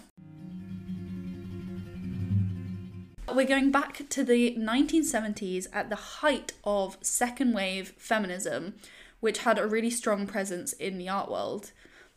We're 3.34 3.46
going 3.46 3.72
back 3.72 4.10
to 4.10 4.24
the 4.25 4.56
1970s 4.56 5.68
at 5.72 5.89
the 5.89 5.96
height 5.96 6.51
of 6.65 6.98
second 7.01 7.54
wave 7.54 7.94
feminism, 7.98 8.75
which 9.22 9.39
had 9.39 9.58
a 9.58 9.65
really 9.65 9.89
strong 9.89 10.27
presence 10.27 10.74
in 10.74 10.98
the 10.98 11.08
art 11.08 11.32
world. 11.32 11.72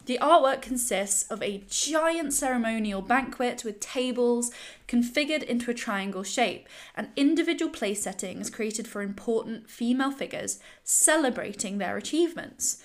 The 0.08 0.18
artwork 0.22 0.62
consists 0.62 1.24
of 1.24 1.42
a 1.42 1.62
giant 1.68 2.32
ceremonial 2.32 3.02
banquet 3.02 3.62
with 3.62 3.78
tables 3.78 4.50
configured 4.88 5.42
into 5.42 5.70
a 5.70 5.74
triangle 5.74 6.22
shape 6.22 6.66
and 6.96 7.08
individual 7.14 7.70
place 7.70 8.04
settings 8.04 8.48
created 8.48 8.88
for 8.88 9.02
important 9.02 9.68
female 9.68 10.10
figures 10.10 10.60
celebrating 10.82 11.76
their 11.76 11.98
achievements. 11.98 12.82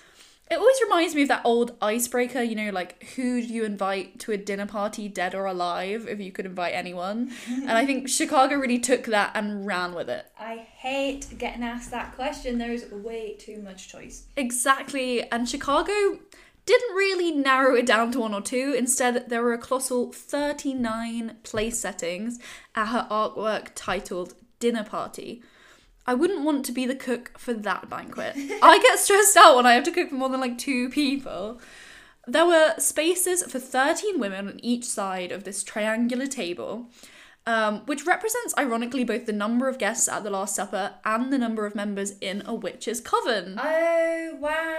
It 0.50 0.58
always 0.58 0.76
reminds 0.82 1.14
me 1.14 1.22
of 1.22 1.28
that 1.28 1.40
old 1.46 1.74
icebreaker, 1.80 2.42
you 2.42 2.54
know, 2.54 2.70
like 2.70 3.02
who 3.16 3.40
do 3.40 3.48
you 3.48 3.64
invite 3.64 4.20
to 4.20 4.32
a 4.32 4.36
dinner 4.36 4.66
party, 4.66 5.08
dead 5.08 5.34
or 5.34 5.46
alive, 5.46 6.06
if 6.06 6.20
you 6.20 6.30
could 6.30 6.44
invite 6.44 6.74
anyone? 6.74 7.32
and 7.48 7.70
I 7.70 7.86
think 7.86 8.10
Chicago 8.10 8.56
really 8.56 8.78
took 8.78 9.04
that 9.04 9.30
and 9.34 9.66
ran 9.66 9.94
with 9.94 10.10
it. 10.10 10.26
I 10.38 10.56
hate 10.56 11.38
getting 11.38 11.62
asked 11.62 11.90
that 11.90 12.14
question. 12.16 12.58
There 12.58 12.70
is 12.72 12.84
way 12.92 13.36
too 13.38 13.62
much 13.62 13.88
choice. 13.88 14.24
Exactly. 14.36 15.22
And 15.30 15.48
Chicago 15.48 16.18
didn't 16.66 16.96
really 16.96 17.30
narrow 17.30 17.74
it 17.74 17.86
down 17.86 18.10
to 18.12 18.20
one 18.20 18.34
or 18.34 18.40
two. 18.40 18.74
Instead, 18.76 19.28
there 19.28 19.42
were 19.42 19.52
a 19.52 19.58
colossal 19.58 20.12
39 20.12 21.36
place 21.42 21.78
settings 21.78 22.38
at 22.74 22.86
her 22.86 23.06
artwork 23.10 23.68
titled 23.74 24.34
Dinner 24.58 24.84
Party. 24.84 25.42
I 26.06 26.14
wouldn't 26.14 26.44
want 26.44 26.64
to 26.66 26.72
be 26.72 26.86
the 26.86 26.94
cook 26.94 27.38
for 27.38 27.54
that 27.54 27.88
banquet. 27.88 28.34
I 28.62 28.78
get 28.82 28.98
stressed 28.98 29.36
out 29.36 29.56
when 29.56 29.66
I 29.66 29.72
have 29.74 29.84
to 29.84 29.92
cook 29.92 30.10
for 30.10 30.14
more 30.16 30.28
than 30.28 30.40
like 30.40 30.58
two 30.58 30.88
people. 30.90 31.60
There 32.26 32.46
were 32.46 32.74
spaces 32.78 33.42
for 33.42 33.58
13 33.58 34.18
women 34.18 34.48
on 34.48 34.60
each 34.62 34.84
side 34.84 35.32
of 35.32 35.44
this 35.44 35.62
triangular 35.62 36.26
table, 36.26 36.88
um, 37.46 37.82
which 37.84 38.06
represents, 38.06 38.54
ironically, 38.56 39.04
both 39.04 39.26
the 39.26 39.32
number 39.32 39.68
of 39.68 39.78
guests 39.78 40.08
at 40.08 40.24
the 40.24 40.30
Last 40.30 40.56
Supper 40.56 40.94
and 41.04 41.30
the 41.32 41.38
number 41.38 41.66
of 41.66 41.74
members 41.74 42.12
in 42.20 42.42
a 42.46 42.54
witch's 42.54 43.00
coven. 43.00 43.58
Oh, 43.62 44.36
wow. 44.40 44.73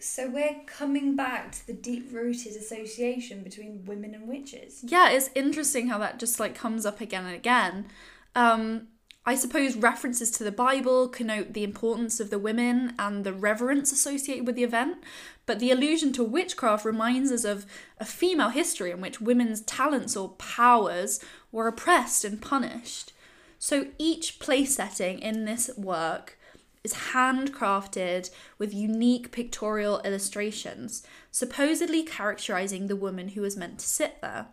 So 0.00 0.28
we're 0.28 0.60
coming 0.66 1.16
back 1.16 1.52
to 1.52 1.66
the 1.66 1.72
deep 1.72 2.12
rooted 2.12 2.56
association 2.56 3.42
between 3.42 3.84
women 3.84 4.14
and 4.14 4.28
witches. 4.28 4.84
yeah, 4.86 5.10
it's 5.10 5.30
interesting 5.34 5.88
how 5.88 5.98
that 5.98 6.18
just 6.18 6.38
like 6.38 6.54
comes 6.54 6.86
up 6.86 7.00
again 7.00 7.24
and 7.24 7.34
again. 7.34 7.86
Um, 8.34 8.88
I 9.28 9.34
suppose 9.34 9.76
references 9.76 10.30
to 10.32 10.44
the 10.44 10.50
Bible 10.50 11.06
connote 11.06 11.52
the 11.52 11.62
importance 11.62 12.18
of 12.18 12.30
the 12.30 12.38
women 12.38 12.94
and 12.98 13.24
the 13.24 13.32
reverence 13.34 13.92
associated 13.92 14.46
with 14.46 14.56
the 14.56 14.64
event, 14.64 14.98
but 15.44 15.58
the 15.58 15.70
allusion 15.70 16.14
to 16.14 16.24
witchcraft 16.24 16.86
reminds 16.86 17.30
us 17.30 17.44
of 17.44 17.66
a 17.98 18.06
female 18.06 18.48
history 18.48 18.90
in 18.90 19.02
which 19.02 19.20
women's 19.20 19.60
talents 19.60 20.16
or 20.16 20.30
powers 20.30 21.20
were 21.52 21.68
oppressed 21.68 22.24
and 22.24 22.40
punished. 22.40 23.12
So 23.58 23.88
each 23.98 24.38
place 24.38 24.76
setting 24.76 25.18
in 25.18 25.44
this 25.44 25.68
work 25.76 26.37
is 26.84 27.12
handcrafted 27.12 28.30
with 28.58 28.74
unique 28.74 29.30
pictorial 29.30 30.00
illustrations, 30.04 31.06
supposedly 31.30 32.02
characterizing 32.02 32.86
the 32.86 32.96
woman 32.96 33.28
who 33.28 33.40
was 33.40 33.56
meant 33.56 33.78
to 33.78 33.86
sit 33.86 34.20
there. 34.20 34.46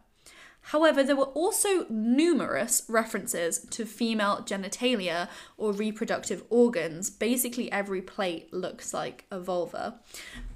However, 0.70 1.03
there 1.03 1.15
were 1.15 1.25
also 1.25 1.86
numerous 1.89 2.84
references 2.88 3.60
to 3.70 3.86
female 3.86 4.38
genitalia 4.38 5.29
or 5.58 5.72
reproductive 5.72 6.44
organs. 6.50 7.12
Basically, 7.12 7.72
every 7.72 8.01
plate 8.01 8.51
looks 8.51 8.91
like 8.91 9.25
a 9.29 9.39
vulva. 9.39 10.00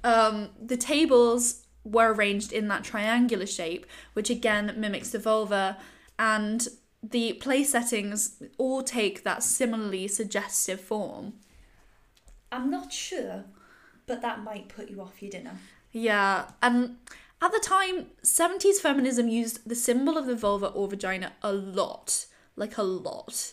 Um, 0.02 0.48
the 0.60 0.76
tables 0.76 1.64
were 1.84 2.12
arranged 2.12 2.52
in 2.52 2.66
that 2.68 2.82
triangular 2.82 3.46
shape, 3.46 3.86
which 4.14 4.30
again 4.30 4.74
mimics 4.76 5.10
the 5.10 5.20
vulva, 5.20 5.78
and 6.18 6.66
the 7.02 7.34
place 7.34 7.70
settings 7.70 8.42
all 8.58 8.82
take 8.82 9.22
that 9.22 9.44
similarly 9.44 10.08
suggestive 10.08 10.80
form. 10.80 11.34
I'm 12.52 12.70
not 12.70 12.92
sure, 12.92 13.44
but 14.06 14.22
that 14.22 14.42
might 14.42 14.68
put 14.68 14.88
you 14.90 15.00
off 15.00 15.22
your 15.22 15.30
dinner. 15.30 15.58
Yeah, 15.92 16.50
and 16.62 16.96
at 17.42 17.52
the 17.52 17.60
time, 17.60 18.06
70s 18.22 18.76
feminism 18.76 19.28
used 19.28 19.68
the 19.68 19.74
symbol 19.74 20.18
of 20.18 20.26
the 20.26 20.36
vulva 20.36 20.66
or 20.66 20.88
vagina 20.88 21.32
a 21.42 21.52
lot. 21.52 22.26
Like 22.56 22.76
a 22.76 22.82
lot. 22.82 23.52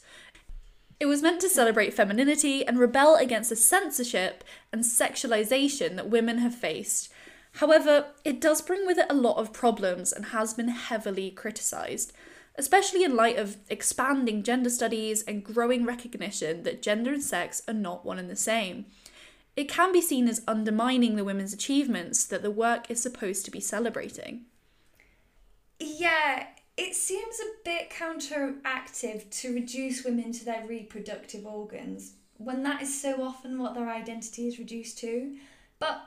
It 1.00 1.06
was 1.06 1.22
meant 1.22 1.40
to 1.42 1.50
celebrate 1.50 1.94
femininity 1.94 2.66
and 2.66 2.80
rebel 2.80 3.16
against 3.16 3.52
the 3.52 3.56
censorship 3.56 4.44
and 4.74 4.84
sexualization 4.84 5.96
that 5.96 6.10
women 6.10 6.40
have 6.40 6.56
faced. 6.56 7.10
However, 7.54 8.08
it 8.26 8.42
does 8.42 8.62
bring 8.62 8.86
with 8.86 8.98
it 8.98 9.06
a 9.10 9.16
lot 9.16 9.38
of 9.38 9.54
problems 9.54 10.12
and 10.12 10.26
has 10.26 10.54
been 10.54 10.68
heavily 10.70 11.32
criticized, 11.32 12.12
especially 12.58 13.04
in 13.04 13.16
light 13.16 13.38
of 13.38 13.58
expanding 13.70 14.44
gender 14.44 14.70
studies 14.70 15.24
and 15.24 15.44
growing 15.44 15.86
recognition 15.86 16.64
that 16.64 16.82
gender 16.82 17.14
and 17.14 17.24
sex 17.24 17.62
are 17.68 17.74
not 17.74 18.06
one 18.06 18.20
and 18.20 18.30
the 18.30 18.36
same 18.36 18.86
it 19.58 19.68
can 19.68 19.92
be 19.92 20.02
seen 20.02 20.30
as 20.30 20.44
undermining 20.48 21.16
the 21.16 21.24
women's 21.24 21.52
achievements 21.52 22.24
that 22.26 22.44
the 22.44 22.52
work 22.52 22.92
is 22.92 23.02
supposed 23.02 23.44
to 23.44 23.52
be 23.52 23.60
celebrating. 23.60 24.46
Yeah, 25.80 26.46
it 26.78 26.94
seems 26.94 27.40
a 27.40 27.66
bit 27.66 27.90
counteractive 27.90 29.28
to 29.42 29.54
reduce 29.56 30.06
women 30.06 30.32
to 30.34 30.46
their 30.46 30.66
reproductive 30.68 31.48
organs 31.48 32.14
when 32.38 32.62
that 32.62 32.84
is 32.84 33.02
so 33.02 33.24
often 33.24 33.60
what 33.60 33.74
their 33.74 33.90
identity 33.90 34.48
is 34.48 34.60
reduced 34.60 35.00
to. 35.00 35.36
But 35.80 36.06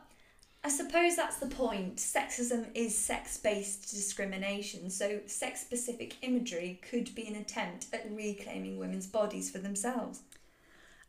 I 0.62 0.68
suppose 0.68 1.16
that's 1.16 1.38
the 1.38 1.46
point. 1.46 1.96
Sexism 1.96 2.66
is 2.74 2.96
sex 2.96 3.38
based 3.38 3.90
discrimination, 3.90 4.90
so 4.90 5.20
sex 5.26 5.60
specific 5.60 6.16
imagery 6.20 6.80
could 6.90 7.14
be 7.14 7.26
an 7.26 7.36
attempt 7.36 7.86
at 7.92 8.06
reclaiming 8.10 8.78
women's 8.78 9.06
bodies 9.06 9.50
for 9.50 9.58
themselves. 9.58 10.20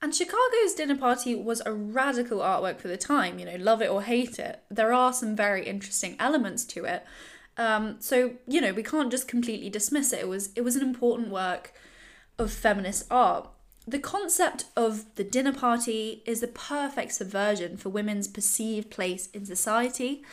And 0.02 0.16
Chicago's 0.16 0.74
dinner 0.76 0.98
party 0.98 1.36
was 1.36 1.62
a 1.66 1.74
radical 1.74 2.40
artwork 2.40 2.80
for 2.80 2.88
the 2.88 2.98
time, 2.98 3.38
you 3.38 3.46
know, 3.46 3.58
love 3.58 3.82
it 3.82 3.90
or 3.90 4.02
hate 4.02 4.40
it. 4.40 4.64
There 4.70 4.94
are 4.94 5.14
some 5.14 5.36
very 5.36 5.68
interesting 5.68 6.16
elements 6.18 6.66
to 6.66 6.86
it. 6.86 7.06
Um, 7.58 7.98
so, 8.00 8.34
you 8.48 8.62
know, 8.62 8.74
we 8.74 8.82
can't 8.82 9.12
just 9.12 9.28
completely 9.28 9.70
dismiss 9.70 10.14
it. 10.14 10.22
It 10.22 10.28
was 10.28 10.50
it 10.56 10.62
was 10.62 10.76
an 10.76 10.82
important 10.82 11.30
work 11.30 11.74
of 12.40 12.52
feminist 12.52 13.06
art. 13.12 13.50
The 13.88 14.00
concept 14.00 14.66
of 14.76 15.06
the 15.16 15.24
dinner 15.24 15.54
party 15.54 16.22
is 16.26 16.42
the 16.42 16.48
perfect 16.48 17.14
subversion 17.14 17.78
for 17.78 17.90
women's 17.90 18.28
perceived 18.28 18.92
place 18.92 19.28
in 19.34 19.46
society. 19.46 20.24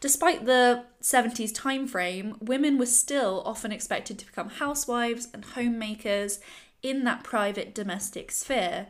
Despite 0.00 0.44
the 0.44 0.84
70s 1.00 1.54
time 1.54 1.86
frame, 1.86 2.36
women 2.40 2.76
were 2.76 2.86
still 2.86 3.42
often 3.46 3.72
expected 3.72 4.18
to 4.18 4.26
become 4.26 4.50
housewives 4.50 5.28
and 5.32 5.44
homemakers 5.44 6.40
in 6.82 7.04
that 7.04 7.24
private 7.24 7.74
domestic 7.74 8.30
sphere. 8.30 8.88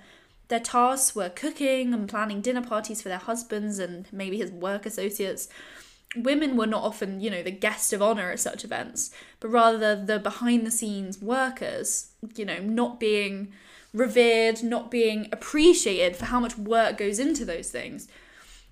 Their 0.49 0.61
tasks 0.61 1.15
were 1.15 1.29
cooking 1.29 1.95
and 1.95 2.09
planning 2.09 2.41
dinner 2.41 2.63
parties 2.63 3.01
for 3.03 3.09
their 3.09 3.19
husbands 3.19 3.79
and 3.79 4.09
maybe 4.11 4.39
his 4.39 4.51
work 4.51 4.85
associates. 4.85 5.49
Women 6.17 6.57
were 6.57 6.67
not 6.67 6.83
often, 6.83 7.21
you 7.21 7.31
know, 7.31 7.43
the 7.43 7.51
guest 7.51 7.93
of 7.93 8.03
honor 8.03 8.33
at 8.33 8.41
such 8.41 8.65
events, 8.65 9.13
but 9.39 9.49
rather 9.49 9.95
the 9.95 10.19
behind 10.19 10.67
the 10.67 10.71
scenes 10.71 11.23
workers, 11.23 12.09
you 12.35 12.45
know, 12.45 12.59
not 12.59 12.99
being 12.99 13.53
revered, 13.93 14.63
not 14.63 14.91
being 14.91 15.29
appreciated 15.33 16.17
for 16.17 16.27
how 16.27 16.41
much 16.41 16.57
work 16.57 16.97
goes 16.97 17.19
into 17.19 17.45
those 17.45 17.71
things. 17.71 18.09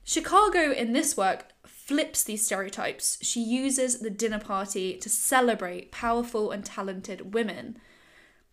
Chicago 0.05 0.73
in 0.73 0.93
this 0.93 1.17
work 1.17 1.53
flips 1.67 2.23
these 2.25 2.45
stereotypes. 2.45 3.19
She 3.21 3.41
uses 3.43 3.99
the 3.99 4.11
dinner 4.11 4.39
party 4.39 4.97
to 4.99 5.09
celebrate 5.09 5.93
powerful 5.93 6.51
and 6.51 6.65
talented 6.65 7.35
women. 7.35 7.79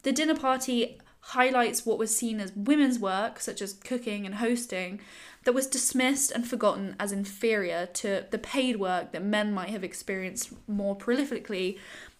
The 0.03 0.11
dinner 0.11 0.35
party 0.35 0.99
highlights 1.19 1.85
what 1.85 1.97
was 1.97 2.15
seen 2.15 2.39
as 2.39 2.53
women's 2.55 2.99
work, 2.99 3.39
such 3.39 3.61
as 3.61 3.73
cooking 3.73 4.25
and 4.25 4.35
hosting, 4.35 5.01
that 5.43 5.53
was 5.53 5.67
dismissed 5.67 6.31
and 6.31 6.47
forgotten 6.47 6.95
as 6.99 7.11
inferior 7.11 7.85
to 7.85 8.25
the 8.31 8.37
paid 8.37 8.77
work 8.77 9.11
that 9.11 9.23
men 9.23 9.53
might 9.53 9.69
have 9.69 9.83
experienced 9.83 10.53
more 10.67 10.97
prolifically 10.97 11.77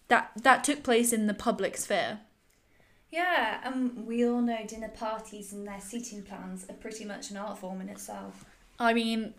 that, 0.08 0.30
that 0.36 0.64
took 0.64 0.82
place 0.82 1.12
in 1.12 1.26
the 1.26 1.34
public 1.34 1.76
sphere. 1.76 2.20
Yeah, 3.10 3.60
and 3.64 4.06
we 4.06 4.26
all 4.26 4.40
know 4.40 4.58
dinner 4.66 4.88
parties 4.88 5.52
and 5.52 5.66
their 5.66 5.80
seating 5.80 6.22
plans 6.22 6.66
are 6.68 6.74
pretty 6.74 7.04
much 7.04 7.30
an 7.30 7.38
art 7.38 7.58
form 7.58 7.80
in 7.80 7.88
itself. 7.88 8.44
I 8.78 8.92
mean, 8.92 9.34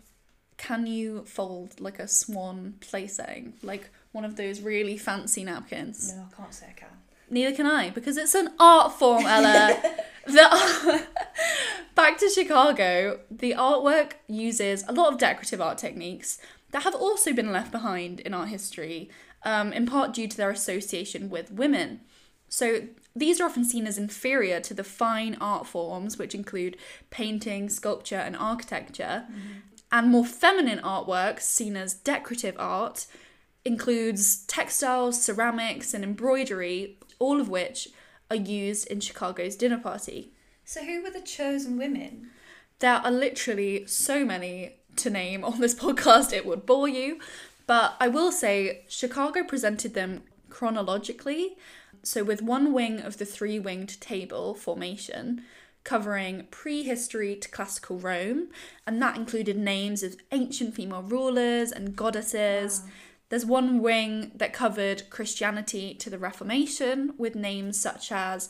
can 0.56 0.86
you 0.86 1.24
fold 1.24 1.80
like 1.80 1.98
a 1.98 2.08
swan 2.08 2.74
placing, 2.80 3.54
like 3.62 3.90
one 4.12 4.24
of 4.24 4.36
those 4.36 4.60
really 4.60 4.98
fancy 4.98 5.44
napkins? 5.44 6.12
No, 6.12 6.26
I 6.30 6.36
can't 6.36 6.52
say 6.52 6.66
I 6.68 6.72
can. 6.72 6.88
Neither 7.30 7.54
can 7.54 7.66
I, 7.66 7.90
because 7.90 8.16
it's 8.16 8.34
an 8.34 8.50
art 8.58 8.92
form, 8.92 9.24
Ella. 9.24 9.80
the, 10.26 11.06
back 11.94 12.18
to 12.18 12.28
Chicago, 12.28 13.20
the 13.30 13.52
artwork 13.52 14.14
uses 14.26 14.84
a 14.88 14.92
lot 14.92 15.12
of 15.12 15.18
decorative 15.18 15.60
art 15.60 15.78
techniques 15.78 16.38
that 16.72 16.82
have 16.82 16.94
also 16.94 17.32
been 17.32 17.52
left 17.52 17.70
behind 17.70 18.18
in 18.20 18.34
art 18.34 18.48
history, 18.48 19.10
um, 19.44 19.72
in 19.72 19.86
part 19.86 20.12
due 20.12 20.26
to 20.26 20.36
their 20.36 20.50
association 20.50 21.30
with 21.30 21.52
women. 21.52 22.00
So 22.50 22.82
these 23.14 23.40
are 23.40 23.44
often 23.44 23.64
seen 23.64 23.86
as 23.86 23.96
inferior 23.96 24.60
to 24.60 24.74
the 24.74 24.84
fine 24.84 25.36
art 25.40 25.66
forms, 25.66 26.18
which 26.18 26.34
include 26.34 26.76
painting, 27.08 27.70
sculpture, 27.70 28.16
and 28.16 28.36
architecture. 28.36 29.24
Mm-hmm. 29.30 29.58
And 29.92 30.08
more 30.08 30.26
feminine 30.26 30.80
artworks, 30.80 31.42
seen 31.42 31.76
as 31.76 31.94
decorative 31.94 32.56
art, 32.58 33.06
includes 33.64 34.44
textiles, 34.44 35.22
ceramics, 35.22 35.94
and 35.94 36.04
embroidery, 36.04 36.98
all 37.18 37.40
of 37.40 37.48
which 37.48 37.88
are 38.30 38.36
used 38.36 38.86
in 38.88 39.00
Chicago's 39.00 39.56
dinner 39.56 39.78
party. 39.78 40.32
So, 40.64 40.84
who 40.84 41.02
were 41.02 41.10
the 41.10 41.20
chosen 41.20 41.78
women? 41.78 42.30
There 42.80 42.94
are 42.94 43.10
literally 43.10 43.86
so 43.86 44.24
many 44.24 44.76
to 44.96 45.10
name 45.10 45.44
on 45.44 45.60
this 45.60 45.74
podcast, 45.84 46.32
it 46.32 46.46
would 46.46 46.66
bore 46.66 46.88
you. 46.88 47.20
But 47.66 47.94
I 48.00 48.08
will 48.08 48.32
say, 48.32 48.84
Chicago 48.88 49.44
presented 49.44 49.94
them 49.94 50.22
chronologically. 50.48 51.56
So, 52.02 52.24
with 52.24 52.42
one 52.42 52.72
wing 52.72 53.00
of 53.00 53.18
the 53.18 53.24
three 53.24 53.58
winged 53.58 54.00
table 54.00 54.54
formation, 54.54 55.42
covering 55.84 56.46
prehistory 56.50 57.36
to 57.36 57.48
classical 57.48 57.98
Rome, 57.98 58.48
and 58.86 59.00
that 59.02 59.16
included 59.16 59.56
names 59.56 60.02
of 60.02 60.16
ancient 60.32 60.74
female 60.74 61.02
rulers 61.02 61.72
and 61.72 61.96
goddesses. 61.96 62.82
Wow. 62.84 62.90
There's 63.30 63.46
one 63.46 63.80
wing 63.80 64.32
that 64.34 64.52
covered 64.52 65.08
Christianity 65.08 65.94
to 65.94 66.10
the 66.10 66.18
Reformation 66.18 67.14
with 67.16 67.36
names 67.36 67.78
such 67.78 68.10
as 68.10 68.48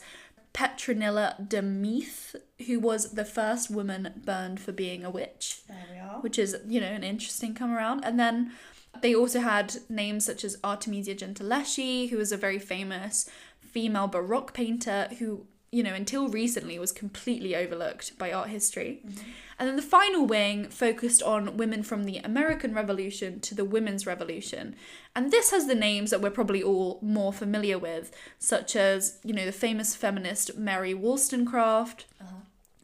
Petronilla 0.53 1.47
de 1.47 1.61
Meath, 1.61 2.35
who 2.65 2.79
was 2.79 3.11
the 3.11 3.23
first 3.23 3.69
woman 3.69 4.21
burned 4.25 4.59
for 4.59 4.71
being 4.71 5.05
a 5.05 5.11
witch. 5.11 5.61
There 5.67 5.85
we 5.91 5.99
are. 5.99 6.19
Which 6.21 6.39
is, 6.39 6.57
you 6.67 6.81
know, 6.81 6.87
an 6.87 7.03
interesting 7.03 7.53
come 7.53 7.71
around. 7.71 8.03
And 8.03 8.19
then 8.19 8.53
they 9.01 9.15
also 9.15 9.39
had 9.39 9.77
names 9.89 10.25
such 10.25 10.43
as 10.43 10.57
Artemisia 10.63 11.15
Gentileschi, 11.15 12.09
who 12.09 12.17
was 12.17 12.31
a 12.31 12.37
very 12.37 12.59
famous 12.59 13.29
female 13.59 14.07
Baroque 14.07 14.53
painter 14.53 15.07
who 15.19 15.45
you 15.71 15.83
know, 15.83 15.93
until 15.93 16.27
recently 16.27 16.77
was 16.77 16.91
completely 16.91 17.55
overlooked 17.55 18.17
by 18.17 18.31
art 18.31 18.49
history. 18.49 18.99
Mm-hmm. 19.05 19.29
And 19.57 19.69
then 19.69 19.75
the 19.77 19.81
final 19.81 20.25
wing 20.25 20.65
focused 20.65 21.23
on 21.23 21.55
women 21.55 21.81
from 21.81 22.03
the 22.03 22.17
American 22.17 22.73
Revolution 22.73 23.39
to 23.41 23.55
the 23.55 23.63
Women's 23.63 24.05
Revolution. 24.05 24.75
And 25.15 25.31
this 25.31 25.51
has 25.51 25.67
the 25.67 25.75
names 25.75 26.09
that 26.09 26.21
we're 26.21 26.29
probably 26.29 26.61
all 26.61 26.99
more 27.01 27.31
familiar 27.31 27.79
with, 27.79 28.11
such 28.37 28.75
as, 28.75 29.19
you 29.23 29.33
know, 29.33 29.45
the 29.45 29.51
famous 29.53 29.95
feminist 29.95 30.57
Mary 30.57 30.93
Wollstonecraft 30.93 32.05
uh-huh. 32.19 32.35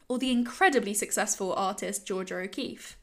or 0.08 0.18
the 0.18 0.30
incredibly 0.30 0.94
successful 0.94 1.52
artist 1.52 2.06
Georgia 2.06 2.36
O'Keeffe. 2.36 2.96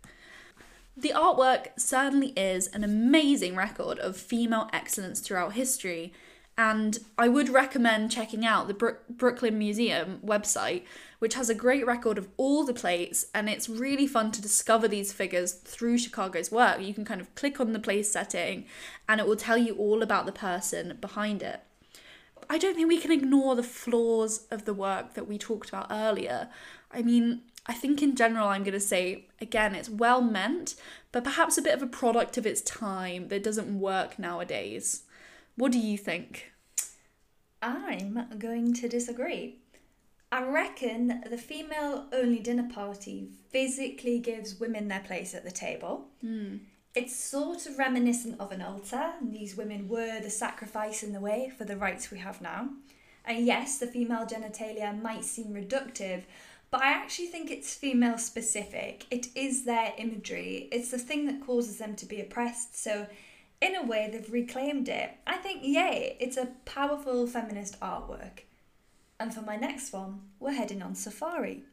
The 0.97 1.13
artwork 1.15 1.77
certainly 1.77 2.29
is 2.37 2.67
an 2.67 2.83
amazing 2.83 3.55
record 3.55 3.99
of 3.99 4.15
female 4.15 4.69
excellence 4.71 5.19
throughout 5.19 5.53
history 5.53 6.13
and 6.57 6.99
I 7.17 7.27
would 7.27 7.49
recommend 7.49 8.11
checking 8.11 8.45
out 8.45 8.67
the 8.67 8.73
Bro- 8.73 8.97
Brooklyn 9.09 9.57
Museum 9.57 10.19
website, 10.25 10.83
which 11.19 11.33
has 11.33 11.49
a 11.49 11.55
great 11.55 11.85
record 11.85 12.17
of 12.17 12.29
all 12.37 12.63
the 12.63 12.73
plates, 12.73 13.25
and 13.33 13.49
it's 13.49 13.67
really 13.67 14.07
fun 14.07 14.31
to 14.31 14.41
discover 14.41 14.87
these 14.87 15.11
figures 15.11 15.51
through 15.51 15.97
Chicago's 15.97 16.51
work. 16.51 16.81
You 16.81 16.93
can 16.93 17.03
kind 17.03 17.19
of 17.19 17.33
click 17.35 17.59
on 17.59 17.73
the 17.73 17.79
place 17.79 18.09
setting, 18.09 18.65
and 19.09 19.19
it 19.19 19.27
will 19.27 19.35
tell 19.35 19.57
you 19.57 19.75
all 19.75 20.01
about 20.01 20.25
the 20.25 20.31
person 20.31 20.97
behind 21.01 21.43
it. 21.43 21.59
I 22.49 22.57
don't 22.57 22.75
think 22.75 22.87
we 22.87 23.01
can 23.01 23.11
ignore 23.11 23.55
the 23.55 23.63
flaws 23.63 24.45
of 24.49 24.63
the 24.63 24.73
work 24.73 25.15
that 25.15 25.27
we 25.27 25.37
talked 25.37 25.69
about 25.69 25.87
earlier. 25.89 26.49
I 26.91 27.01
mean, 27.01 27.41
I 27.67 27.73
think 27.73 28.01
in 28.01 28.15
general, 28.15 28.47
I'm 28.47 28.63
going 28.63 28.73
to 28.73 28.79
say 28.79 29.27
again, 29.41 29.73
it's 29.73 29.89
well 29.89 30.21
meant, 30.21 30.75
but 31.11 31.23
perhaps 31.23 31.57
a 31.57 31.61
bit 31.61 31.73
of 31.73 31.81
a 31.81 31.87
product 31.87 32.37
of 32.37 32.45
its 32.45 32.61
time 32.61 33.29
that 33.29 33.43
doesn't 33.43 33.79
work 33.79 34.19
nowadays. 34.19 35.03
What 35.55 35.71
do 35.71 35.79
you 35.79 35.97
think? 35.97 36.51
I'm 37.61 38.27
going 38.37 38.73
to 38.75 38.87
disagree. 38.87 39.57
I 40.31 40.43
reckon 40.43 41.23
the 41.29 41.37
female 41.37 42.05
only 42.11 42.39
dinner 42.39 42.67
party 42.71 43.29
physically 43.49 44.19
gives 44.19 44.59
women 44.59 44.87
their 44.87 44.99
place 44.99 45.33
at 45.33 45.43
the 45.43 45.51
table. 45.51 46.07
Mm. 46.23 46.59
It's 46.93 47.15
sort 47.15 47.65
of 47.65 47.77
reminiscent 47.77 48.39
of 48.39 48.51
an 48.51 48.61
altar, 48.61 49.13
these 49.21 49.57
women 49.57 49.87
were 49.87 50.19
the 50.21 50.29
sacrifice 50.29 51.03
in 51.03 51.13
the 51.13 51.19
way 51.19 51.51
for 51.57 51.65
the 51.65 51.77
rights 51.77 52.11
we 52.11 52.19
have 52.19 52.41
now. 52.41 52.69
And 53.25 53.45
yes, 53.45 53.79
the 53.79 53.87
female 53.87 54.25
genitalia 54.25 55.01
might 55.01 55.23
seem 55.23 55.47
reductive, 55.47 56.23
but 56.71 56.81
I 56.81 56.91
actually 56.91 57.27
think 57.27 57.51
it's 57.51 57.73
female 57.73 58.17
specific. 58.17 59.05
It 59.11 59.27
is 59.35 59.65
their 59.65 59.93
imagery, 59.97 60.67
it's 60.71 60.91
the 60.91 60.97
thing 60.97 61.25
that 61.27 61.45
causes 61.45 61.77
them 61.77 61.95
to 61.95 62.05
be 62.05 62.21
oppressed. 62.21 62.81
So 62.81 63.07
in 63.61 63.75
a 63.75 63.83
way, 63.83 64.09
they've 64.11 64.31
reclaimed 64.31 64.89
it. 64.89 65.11
I 65.25 65.37
think, 65.37 65.61
yay, 65.63 66.17
it's 66.19 66.37
a 66.37 66.49
powerful 66.65 67.25
feminist 67.25 67.79
artwork. 67.79 68.41
And 69.19 69.33
for 69.33 69.41
my 69.41 69.55
next 69.55 69.93
one, 69.93 70.21
we're 70.39 70.51
heading 70.51 70.81
on 70.81 70.93
safari. 70.95 71.63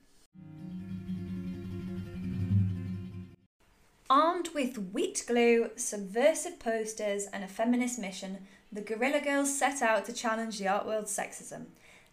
Armed 4.09 4.51
with 4.55 4.93
wheat 4.93 5.25
glue, 5.27 5.71
subversive 5.77 6.59
posters, 6.59 7.27
and 7.33 7.43
a 7.43 7.49
feminist 7.49 7.99
mission, 7.99 8.47
the 8.71 8.81
Guerrilla 8.81 9.21
Girls 9.21 9.59
set 9.59 9.83
out 9.83 10.05
to 10.05 10.13
challenge 10.13 10.59
the 10.59 10.69
art 10.69 10.87
world's 10.87 11.17
sexism. 11.17 11.67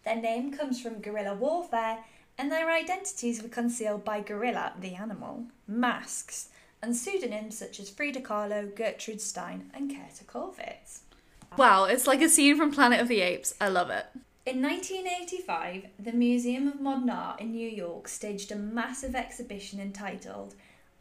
Their 0.04 0.16
name 0.16 0.50
comes 0.50 0.80
from 0.80 1.00
guerrilla 1.00 1.34
warfare, 1.34 1.98
and 2.40 2.50
their 2.50 2.70
identities 2.70 3.42
were 3.42 3.50
concealed 3.50 4.02
by 4.02 4.22
gorilla, 4.22 4.72
the 4.80 4.94
animal, 4.94 5.44
masks, 5.68 6.48
and 6.80 6.96
pseudonyms 6.96 7.58
such 7.58 7.78
as 7.78 7.90
Frida 7.90 8.22
Kahlo, 8.22 8.74
Gertrude 8.74 9.20
Stein, 9.20 9.70
and 9.74 9.90
Käthe 9.90 10.24
Kollwitz. 10.24 11.00
Wow, 11.58 11.84
it's 11.84 12.06
like 12.06 12.22
a 12.22 12.30
scene 12.30 12.56
from 12.56 12.72
Planet 12.72 12.98
of 12.98 13.08
the 13.08 13.20
Apes. 13.20 13.52
I 13.60 13.68
love 13.68 13.90
it. 13.90 14.06
In 14.46 14.62
1985, 14.62 15.88
the 15.98 16.12
Museum 16.12 16.66
of 16.66 16.80
Modern 16.80 17.10
Art 17.10 17.42
in 17.42 17.52
New 17.52 17.68
York 17.68 18.08
staged 18.08 18.50
a 18.50 18.56
massive 18.56 19.14
exhibition 19.14 19.78
entitled 19.78 20.54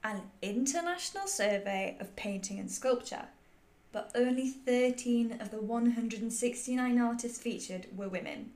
An 0.03 0.23
International 0.41 1.25
Survey 1.25 1.95
of 2.01 2.17
Painting 2.17 2.59
and 2.59 2.69
Sculpture, 2.69 3.29
but 3.93 4.11
only 4.13 4.49
13 4.49 5.37
of 5.39 5.51
the 5.51 5.61
169 5.61 6.99
artists 6.99 7.41
featured 7.41 7.87
were 7.95 8.09
women. 8.09 8.51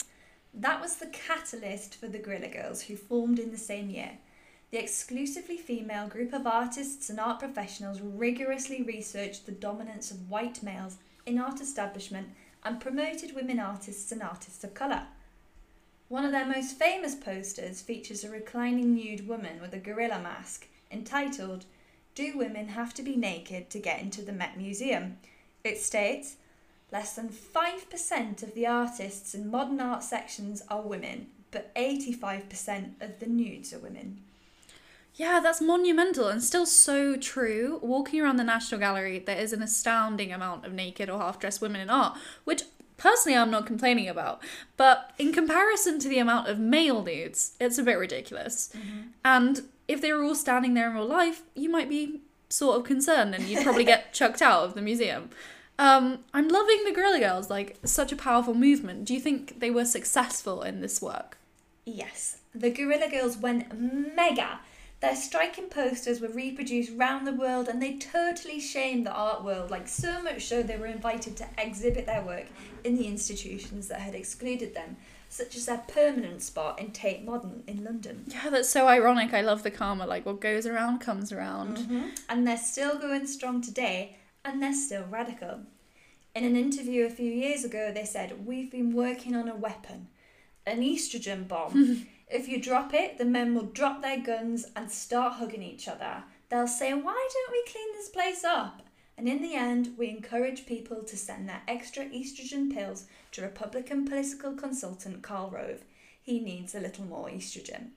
That 0.54 0.82
was 0.82 0.98
the 0.98 1.08
catalyst 1.08 1.96
for 1.96 2.08
the 2.08 2.20
Guerrilla 2.20 2.48
Girls, 2.48 2.84
who 2.84 2.96
formed 2.96 3.40
in 3.40 3.52
the 3.52 3.58
same 3.58 3.90
year 3.90 4.20
the 4.74 4.80
exclusively 4.80 5.58
female 5.58 6.08
group 6.08 6.34
of 6.34 6.48
artists 6.48 7.08
and 7.08 7.20
art 7.20 7.38
professionals 7.38 8.02
rigorously 8.02 8.82
researched 8.82 9.46
the 9.46 9.52
dominance 9.52 10.10
of 10.10 10.32
white 10.32 10.64
males 10.64 10.98
in 11.28 11.38
art 11.38 11.62
establishment 11.62 12.30
and 12.64 12.82
promoted 12.82 13.36
women 13.36 13.60
artists 13.60 14.12
and 14.12 14.24
artists 14.24 14.64
of 14.64 14.74
colour. 14.74 15.04
One 16.10 16.26
of 16.26 16.32
their 16.32 16.48
most 16.48 16.78
famous 16.78 17.14
posters 17.14 17.82
features 17.82 18.24
a 18.24 18.32
reclining 18.32 18.96
nude 18.96 19.28
woman 19.28 19.62
with 19.62 19.76
a 19.76 19.80
gorilla 19.80 20.20
mask 20.20 20.68
entitled, 20.90 21.66
Do 22.16 22.36
Women 22.36 22.70
Have 22.70 22.96
to 22.96 23.04
Be 23.04 23.16
Naked 23.16 23.70
to 23.70 23.80
Get 23.80 24.02
into 24.02 24.24
the 24.24 24.34
Met 24.34 24.58
Museum? 24.58 25.18
It 25.64 25.80
states, 25.80 26.38
Less 26.94 27.16
than 27.16 27.30
5% 27.30 28.44
of 28.44 28.54
the 28.54 28.68
artists 28.68 29.34
in 29.34 29.50
modern 29.50 29.80
art 29.80 30.04
sections 30.04 30.62
are 30.70 30.84
women, 30.84 31.26
but 31.50 31.74
85% 31.74 33.02
of 33.02 33.20
the 33.20 33.26
nudes 33.26 33.74
are 33.74 33.80
women. 33.80 34.20
Yeah, 35.16 35.40
that's 35.42 35.60
monumental 35.60 36.28
and 36.28 36.44
still 36.44 36.68
so 36.68 37.18
true. 37.18 37.80
Walking 37.82 38.22
around 38.22 38.38
the 38.38 38.44
National 38.44 38.80
Gallery, 38.80 39.18
there 39.18 39.40
is 39.40 39.54
an 39.54 39.64
astounding 39.64 40.32
amount 40.32 40.68
of 40.68 40.74
naked 40.74 41.10
or 41.10 41.18
half 41.18 41.40
dressed 41.40 41.62
women 41.62 41.82
in 41.82 41.90
art, 41.90 42.16
which 42.44 42.62
personally 42.98 43.40
I'm 43.40 43.50
not 43.50 43.66
complaining 43.66 44.08
about. 44.08 44.44
But 44.78 45.14
in 45.18 45.34
comparison 45.34 45.98
to 45.98 46.08
the 46.08 46.20
amount 46.20 46.48
of 46.48 46.60
male 46.60 47.04
nudes, 47.04 47.56
it's 47.60 47.80
a 47.80 47.84
bit 47.84 47.98
ridiculous. 47.98 48.72
Mm-hmm. 48.78 49.00
And 49.26 49.62
if 49.88 50.00
they 50.00 50.14
were 50.14 50.24
all 50.24 50.36
standing 50.36 50.76
there 50.76 50.92
in 50.92 50.96
real 50.96 51.08
life, 51.08 51.42
you 51.56 51.70
might 51.70 51.90
be 51.90 52.22
sort 52.50 52.78
of 52.78 52.84
concerned 52.84 53.34
and 53.34 53.46
you'd 53.46 53.64
probably 53.64 53.84
get 53.84 54.14
chucked 54.14 54.44
out 54.44 54.64
of 54.64 54.76
the 54.76 54.82
museum. 54.82 55.32
Um, 55.84 56.20
I'm 56.34 56.48
loving 56.48 56.86
the 56.86 56.94
Guerrilla 56.94 57.20
Girls, 57.20 57.50
like 57.50 57.76
such 57.84 58.14
a 58.14 58.16
powerful 58.16 58.54
movement. 58.54 59.04
Do 59.04 59.14
you 59.14 59.20
think 59.20 59.60
they 59.60 59.70
were 59.70 59.84
successful 59.84 60.62
in 60.62 60.80
this 60.80 61.02
work? 61.02 61.38
Yes, 61.84 62.38
the 62.56 62.70
Guerrilla 62.70 63.10
Girls 63.12 63.36
went 63.36 63.78
mega. 63.78 64.62
Their 65.02 65.18
striking 65.18 65.66
posters 65.66 66.22
were 66.22 66.30
reproduced 66.30 66.94
round 66.96 67.28
the 67.28 67.34
world 67.34 67.68
and 67.68 67.82
they 67.82 67.98
totally 67.98 68.62
shamed 68.62 69.06
the 69.06 69.12
art 69.12 69.44
world, 69.44 69.72
like 69.72 69.90
so 69.90 70.22
much 70.22 70.46
so 70.46 70.64
they 70.64 70.78
were 70.78 70.86
invited 70.86 71.36
to 71.36 71.48
exhibit 71.58 72.06
their 72.06 72.22
work 72.22 72.46
in 72.86 72.96
the 72.96 73.06
institutions 73.06 73.90
that 73.90 74.00
had 74.00 74.16
excluded 74.16 74.74
them, 74.74 74.96
such 75.28 75.58
as 75.58 75.66
their 75.66 75.84
permanent 75.90 76.42
spot 76.42 76.80
in 76.80 76.92
Tate 76.92 77.26
Modern 77.26 77.62
in 77.68 77.84
London. 77.84 78.24
Yeah, 78.28 78.50
that's 78.50 78.70
so 78.70 78.88
ironic. 78.88 79.34
I 79.34 79.42
love 79.42 79.64
the 79.64 79.72
karma. 79.72 80.06
Like, 80.06 80.26
what 80.26 80.40
goes 80.40 80.66
around 80.66 81.00
comes 81.00 81.34
around. 81.34 81.80
Mm-hmm. 81.80 82.08
And 82.30 82.48
they're 82.48 82.56
still 82.56 82.98
going 82.98 83.28
strong 83.28 83.62
today 83.62 84.16
and 84.46 84.64
they're 84.64 84.74
still 84.74 85.06
radical. 85.10 85.62
In 86.36 86.46
an 86.46 86.56
interview 86.56 87.06
a 87.06 87.12
few 87.12 87.32
years 87.32 87.64
ago, 87.64 87.92
they 87.94 88.06
said, 88.06 88.48
We've 88.48 88.72
been 88.72 88.92
working 88.92 89.36
on 89.36 89.48
a 89.48 89.56
weapon, 89.56 90.08
an 90.66 90.82
estrogen 90.82 91.48
bomb. 91.48 92.08
if 92.28 92.48
you 92.48 92.60
drop 92.60 92.92
it, 92.92 93.20
the 93.20 93.26
men 93.26 93.54
will 93.54 93.68
drop 93.68 94.02
their 94.02 94.20
guns 94.20 94.66
and 94.76 94.90
start 94.90 95.34
hugging 95.34 95.62
each 95.62 95.88
other. 95.88 96.24
They'll 96.50 96.68
say, 96.68 96.92
Why 96.92 97.30
don't 97.34 97.52
we 97.52 97.72
clean 97.72 97.94
this 97.94 98.10
place 98.10 98.44
up? 98.44 98.82
And 99.16 99.30
in 99.30 99.44
the 99.44 99.54
end, 99.54 99.94
we 99.96 100.10
encourage 100.10 100.66
people 100.66 101.04
to 101.04 101.16
send 101.16 101.48
their 101.48 101.62
extra 101.68 102.06
estrogen 102.06 102.74
pills 102.74 103.06
to 103.34 103.44
Republican 103.44 104.08
political 104.08 104.54
consultant 104.54 105.22
Karl 105.22 105.52
Rove. 105.52 105.86
He 106.20 106.40
needs 106.40 106.74
a 106.74 106.80
little 106.80 107.06
more 107.06 107.30
estrogen. 107.30 107.90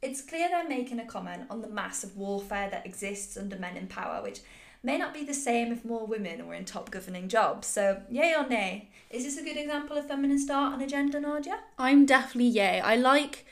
It's 0.00 0.22
clear 0.22 0.48
they're 0.48 0.66
making 0.66 1.00
a 1.00 1.06
comment 1.06 1.44
on 1.50 1.60
the 1.60 1.68
massive 1.68 2.16
warfare 2.16 2.70
that 2.70 2.86
exists 2.86 3.36
under 3.36 3.58
men 3.58 3.76
in 3.76 3.88
power, 3.88 4.22
which 4.22 4.40
may 4.86 4.96
not 4.96 5.12
be 5.12 5.24
the 5.24 5.34
same 5.34 5.72
if 5.72 5.84
more 5.84 6.06
women 6.06 6.46
were 6.46 6.54
in 6.54 6.64
top 6.64 6.90
governing 6.90 7.28
jobs. 7.28 7.66
So, 7.66 8.02
yay 8.08 8.34
or 8.38 8.48
nay? 8.48 8.88
Is 9.10 9.24
this 9.24 9.36
a 9.36 9.42
good 9.42 9.56
example 9.56 9.98
of 9.98 10.06
feminist 10.06 10.48
art 10.48 10.74
and 10.74 10.82
agenda, 10.82 11.18
Nadia? 11.18 11.58
I'm 11.76 12.06
definitely 12.06 12.50
yay. 12.50 12.80
I 12.80 12.94
like 12.94 13.44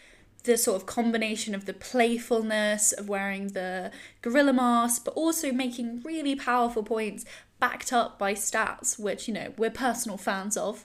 the 0.44 0.56
sort 0.56 0.80
of 0.80 0.86
combination 0.86 1.54
of 1.54 1.64
the 1.64 1.72
playfulness 1.72 2.92
of 2.92 3.08
wearing 3.08 3.48
the 3.48 3.90
gorilla 4.22 4.52
mask, 4.52 5.04
but 5.04 5.14
also 5.14 5.50
making 5.50 6.02
really 6.02 6.36
powerful 6.36 6.84
points 6.84 7.24
backed 7.58 7.92
up 7.92 8.16
by 8.16 8.34
stats, 8.34 8.96
which 8.96 9.26
you 9.26 9.34
know 9.34 9.52
we're 9.58 9.70
personal 9.70 10.16
fans 10.16 10.56
of. 10.56 10.84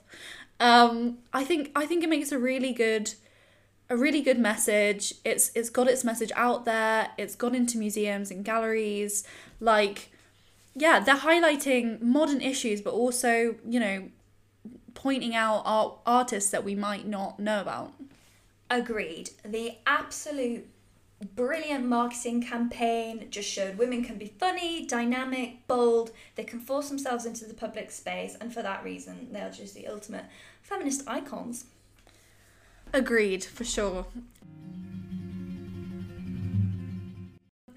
Um, 0.60 1.20
I 1.32 1.44
think 1.44 1.72
I 1.76 1.86
think 1.86 2.04
it 2.04 2.10
makes 2.10 2.32
a 2.32 2.40
really 2.40 2.74
good 2.74 3.14
a 3.88 3.96
really 3.96 4.22
good 4.22 4.40
message. 4.40 5.14
It's 5.24 5.52
it's 5.54 5.70
got 5.70 5.88
its 5.88 6.04
message 6.04 6.32
out 6.36 6.66
there. 6.66 7.10
It's 7.20 7.36
gone 7.36 7.54
into 7.54 7.78
museums 7.78 8.32
and 8.32 8.44
galleries. 8.44 9.24
Like, 9.60 10.10
yeah, 10.76 11.00
they're 11.00 11.16
highlighting 11.16 12.02
modern 12.02 12.42
issues, 12.42 12.82
but 12.82 12.94
also 12.94 13.56
you 13.68 13.80
know 13.80 14.10
pointing 14.94 15.34
out 15.36 15.62
art, 15.66 15.98
artists 16.06 16.52
that 16.52 16.64
we 16.64 16.76
might 16.76 17.08
not 17.08 17.40
know 17.40 17.62
about. 17.62 17.94
Agreed. 18.70 19.32
The 19.44 19.78
absolute 19.88 20.68
brilliant 21.36 21.86
marketing 21.86 22.42
campaign 22.44 23.28
just 23.30 23.50
showed 23.50 23.78
women 23.78 24.04
can 24.04 24.18
be 24.18 24.34
funny, 24.40 24.86
dynamic, 24.86 25.68
bold, 25.68 26.12
they 26.36 26.44
can 26.44 26.60
force 26.60 26.90
themselves 26.90 27.26
into 27.26 27.46
the 27.46 27.54
public 27.54 27.92
space, 27.92 28.36
and 28.40 28.54
for 28.54 28.62
that 28.62 28.84
reason, 28.84 29.28
they 29.32 29.42
are 29.42 29.50
just 29.50 29.76
the 29.76 29.88
ultimate 29.88 30.26
feminist 30.62 31.08
icons. 31.08 31.66
Agreed, 32.94 33.44
for 33.44 33.64
sure. 33.64 34.06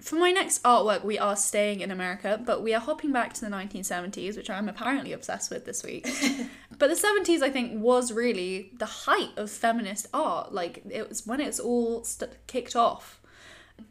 For 0.03 0.17
my 0.17 0.31
next 0.31 0.61
artwork, 0.63 1.05
we 1.05 1.17
are 1.17 1.37
staying 1.37 1.79
in 1.79 1.89
America, 1.89 2.37
but 2.45 2.61
we 2.61 2.73
are 2.73 2.81
hopping 2.81 3.13
back 3.13 3.31
to 3.35 3.39
the 3.39 3.47
1970s, 3.47 4.35
which 4.35 4.49
I'm 4.49 4.67
apparently 4.67 5.13
obsessed 5.13 5.49
with 5.49 5.63
this 5.63 5.81
week. 5.81 6.03
but 6.77 6.89
the 6.89 6.95
70s, 6.95 7.41
I 7.41 7.49
think, 7.49 7.81
was 7.81 8.11
really 8.11 8.71
the 8.77 8.85
height 8.85 9.29
of 9.37 9.49
feminist 9.49 10.07
art. 10.13 10.53
Like, 10.53 10.83
it 10.89 11.07
was 11.07 11.25
when 11.25 11.39
it's 11.39 11.57
all 11.57 12.03
st- 12.03 12.31
kicked 12.47 12.75
off. 12.75 13.21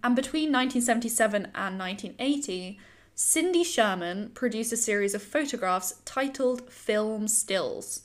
And 0.05 0.15
between 0.15 0.53
1977 0.53 1.47
and 1.55 1.79
1980, 1.79 2.79
Cindy 3.15 3.65
Sherman 3.65 4.33
produced 4.35 4.75
a 4.75 4.77
series 4.77 5.15
of 5.15 5.23
photographs 5.23 5.95
titled 6.05 6.71
Film 6.71 7.27
Stills. 7.27 8.03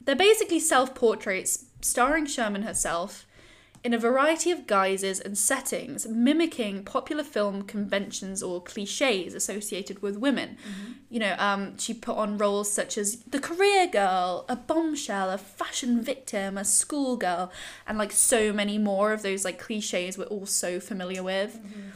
They're 0.00 0.16
basically 0.16 0.60
self 0.60 0.94
portraits 0.94 1.66
starring 1.82 2.24
Sherman 2.24 2.62
herself 2.62 3.25
in 3.84 3.94
a 3.94 3.98
variety 3.98 4.50
of 4.50 4.66
guises 4.66 5.20
and 5.20 5.36
settings, 5.36 6.06
mimicking 6.06 6.84
popular 6.84 7.22
film 7.22 7.62
conventions 7.62 8.42
or 8.42 8.62
cliches 8.62 9.34
associated 9.34 10.02
with 10.02 10.16
women. 10.16 10.56
Mm-hmm. 10.56 10.92
You 11.10 11.20
know, 11.20 11.36
um, 11.38 11.78
she 11.78 11.94
put 11.94 12.16
on 12.16 12.38
roles 12.38 12.72
such 12.72 12.98
as 12.98 13.16
the 13.22 13.38
career 13.38 13.86
girl, 13.86 14.44
a 14.48 14.56
bombshell, 14.56 15.30
a 15.30 15.38
fashion 15.38 16.02
victim, 16.02 16.58
a 16.58 16.64
schoolgirl, 16.64 17.52
and 17.86 17.98
like 17.98 18.12
so 18.12 18.52
many 18.52 18.78
more 18.78 19.12
of 19.12 19.22
those 19.22 19.44
like 19.44 19.58
cliches 19.58 20.18
we're 20.18 20.24
all 20.24 20.46
so 20.46 20.80
familiar 20.80 21.22
with. 21.22 21.56
Mm-hmm. 21.56 21.90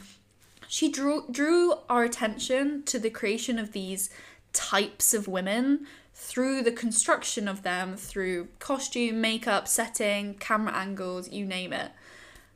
She 0.67 0.89
drew 0.89 1.25
drew 1.29 1.73
our 1.89 2.03
attention 2.03 2.83
to 2.83 2.97
the 2.97 3.09
creation 3.09 3.59
of 3.59 3.73
these 3.73 4.09
types 4.53 5.13
of 5.13 5.27
women 5.27 5.85
through 6.23 6.61
the 6.61 6.71
construction 6.71 7.47
of 7.47 7.63
them, 7.63 7.97
through 7.97 8.47
costume, 8.59 9.19
makeup, 9.19 9.67
setting, 9.67 10.35
camera 10.35 10.71
angles, 10.71 11.31
you 11.31 11.43
name 11.43 11.73
it. 11.73 11.91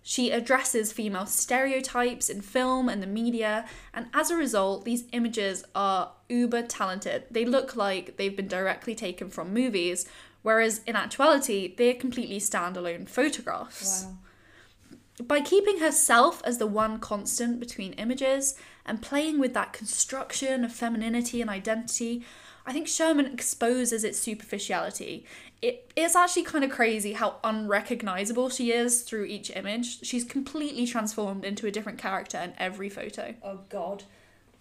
She 0.03 0.29
addresses 0.29 0.93
female 0.93 1.25
stereotypes 1.25 2.29
in 2.29 2.41
film 2.41 2.87
and 2.87 3.01
the 3.01 3.07
media, 3.07 3.65
and 3.91 4.05
as 4.13 4.29
a 4.29 4.35
result, 4.35 4.85
these 4.85 5.05
images 5.13 5.65
are 5.73 6.11
uber 6.29 6.61
talented. 6.61 7.23
They 7.31 7.43
look 7.43 7.75
like 7.75 8.17
they've 8.17 8.35
been 8.35 8.47
directly 8.47 8.93
taken 8.93 9.31
from 9.31 9.51
movies, 9.51 10.07
whereas 10.43 10.81
in 10.85 10.95
actuality, 10.95 11.73
they're 11.75 11.95
completely 11.95 12.39
standalone 12.39 13.09
photographs. 13.09 14.05
Wow. 14.05 15.25
By 15.25 15.41
keeping 15.41 15.79
herself 15.79 16.39
as 16.45 16.59
the 16.59 16.67
one 16.67 16.99
constant 16.99 17.59
between 17.59 17.93
images 17.93 18.55
and 18.85 19.01
playing 19.01 19.39
with 19.39 19.55
that 19.55 19.73
construction 19.73 20.63
of 20.63 20.71
femininity 20.71 21.41
and 21.41 21.49
identity, 21.49 22.23
I 22.65 22.73
think 22.73 22.87
Sherman 22.87 23.27
exposes 23.27 24.03
its 24.03 24.19
superficiality. 24.19 25.25
It, 25.61 25.91
it's 25.95 26.15
actually 26.15 26.43
kind 26.43 26.63
of 26.63 26.71
crazy 26.71 27.13
how 27.13 27.35
unrecognizable 27.43 28.49
she 28.49 28.71
is 28.71 29.03
through 29.03 29.25
each 29.25 29.51
image. 29.55 30.03
She's 30.03 30.23
completely 30.23 30.87
transformed 30.87 31.45
into 31.45 31.67
a 31.67 31.71
different 31.71 31.99
character 31.99 32.37
in 32.37 32.53
every 32.57 32.89
photo. 32.89 33.35
Oh 33.43 33.59
god. 33.69 34.03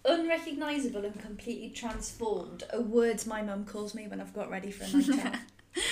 Unrecognizable 0.03 1.03
and 1.03 1.19
completely 1.19 1.69
transformed 1.69 2.63
are 2.71 2.81
words 2.81 3.25
my 3.25 3.41
mum 3.41 3.65
calls 3.65 3.95
me 3.95 4.07
when 4.07 4.21
I've 4.21 4.33
got 4.33 4.51
ready 4.51 4.69
for 4.69 4.83
a 4.83 5.01
night 5.01 5.25
out. 5.25 5.35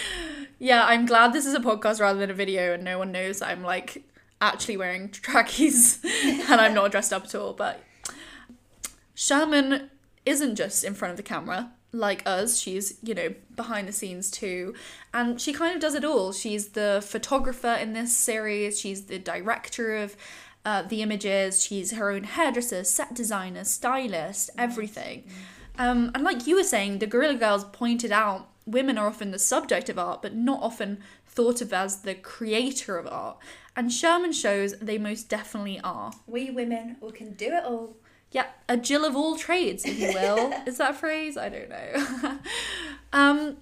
yeah, 0.60 0.86
I'm 0.86 1.08
glad 1.08 1.34
this 1.34 1.47
is 1.47 1.56
a 1.56 1.60
podcast 1.60 1.99
rather 1.99 2.19
than 2.19 2.30
a 2.30 2.36
video 2.36 2.73
and 2.73 2.84
no 2.84 2.99
one 2.99 3.12
knows 3.12 3.41
I'm 3.41 3.63
like 3.63 4.04
actually 4.39 4.78
wearing 4.78 5.10
trackies 5.10 5.99
and 6.23 6.62
I'm 6.62 6.76
not 6.76 6.91
dressed 6.91 7.12
up 7.12 7.23
at 7.23 7.34
all. 7.34 7.54
But 7.54 7.82
Sherman 9.15 9.89
isn't 10.28 10.56
just 10.56 10.84
in 10.84 10.93
front 10.93 11.12
of 11.12 11.17
the 11.17 11.23
camera 11.23 11.71
like 11.94 12.24
us, 12.26 12.60
she's, 12.60 12.98
you 13.04 13.14
know, 13.14 13.34
behind 13.56 13.88
the 13.88 13.94
scenes 13.94 14.32
too. 14.32 14.74
And 15.14 15.40
she 15.40 15.54
kind 15.54 15.76
of 15.76 15.82
does 15.82 15.96
it 15.96 16.04
all. 16.04 16.34
She's 16.34 16.70
the 16.70 17.04
photographer 17.06 17.74
in 17.74 17.94
this 17.94 18.16
series, 18.16 18.80
she's 18.80 19.06
the 19.06 19.20
director 19.20 19.96
of 19.96 20.18
uh, 20.66 20.82
the 20.82 21.02
images, 21.02 21.64
she's 21.64 21.92
her 21.92 22.12
own 22.12 22.24
hairdresser, 22.24 22.84
set 22.84 23.14
designer, 23.14 23.64
stylist, 23.64 24.50
everything. 24.58 25.24
Um, 25.78 26.12
and 26.14 26.24
like 26.24 26.48
you 26.48 26.56
were 26.56 26.64
saying, 26.64 27.00
the 27.00 27.08
Guerrilla 27.08 27.36
Girls 27.36 27.64
pointed 27.66 28.12
out 28.12 28.50
women 28.66 28.98
are 28.98 29.08
often 29.08 29.32
the 29.32 29.40
subject 29.40 29.90
of 29.90 30.00
art, 30.00 30.22
but 30.22 30.36
not 30.36 30.62
often 30.62 31.00
thought 31.28 31.62
of 31.62 31.74
as 31.74 32.02
the 32.02 32.16
creator 32.16 32.98
of 32.98 33.08
art. 33.08 33.38
And 33.76 33.92
Sherman 33.92 34.32
shows 34.32 34.78
they 34.78 34.98
most 34.98 35.30
definitely 35.30 35.80
are. 35.84 36.14
We 36.28 36.52
women, 36.52 36.98
we 37.02 37.12
can 37.12 37.34
do 37.34 37.48
it 37.48 37.64
all. 37.66 37.98
Yeah, 38.34 38.48
a 38.67 38.76
Jill 38.76 39.06
of 39.06 39.15
all 39.15 39.38
trades, 39.38 39.86
if 39.86 40.00
you 40.00 40.12
will. 40.13 40.52
Is 40.65 40.78
that 40.80 40.91
a 40.91 40.93
phrase? 40.93 41.38
I 41.38 41.50
don't 41.50 41.69
know. 41.69 42.39
um, 43.13 43.58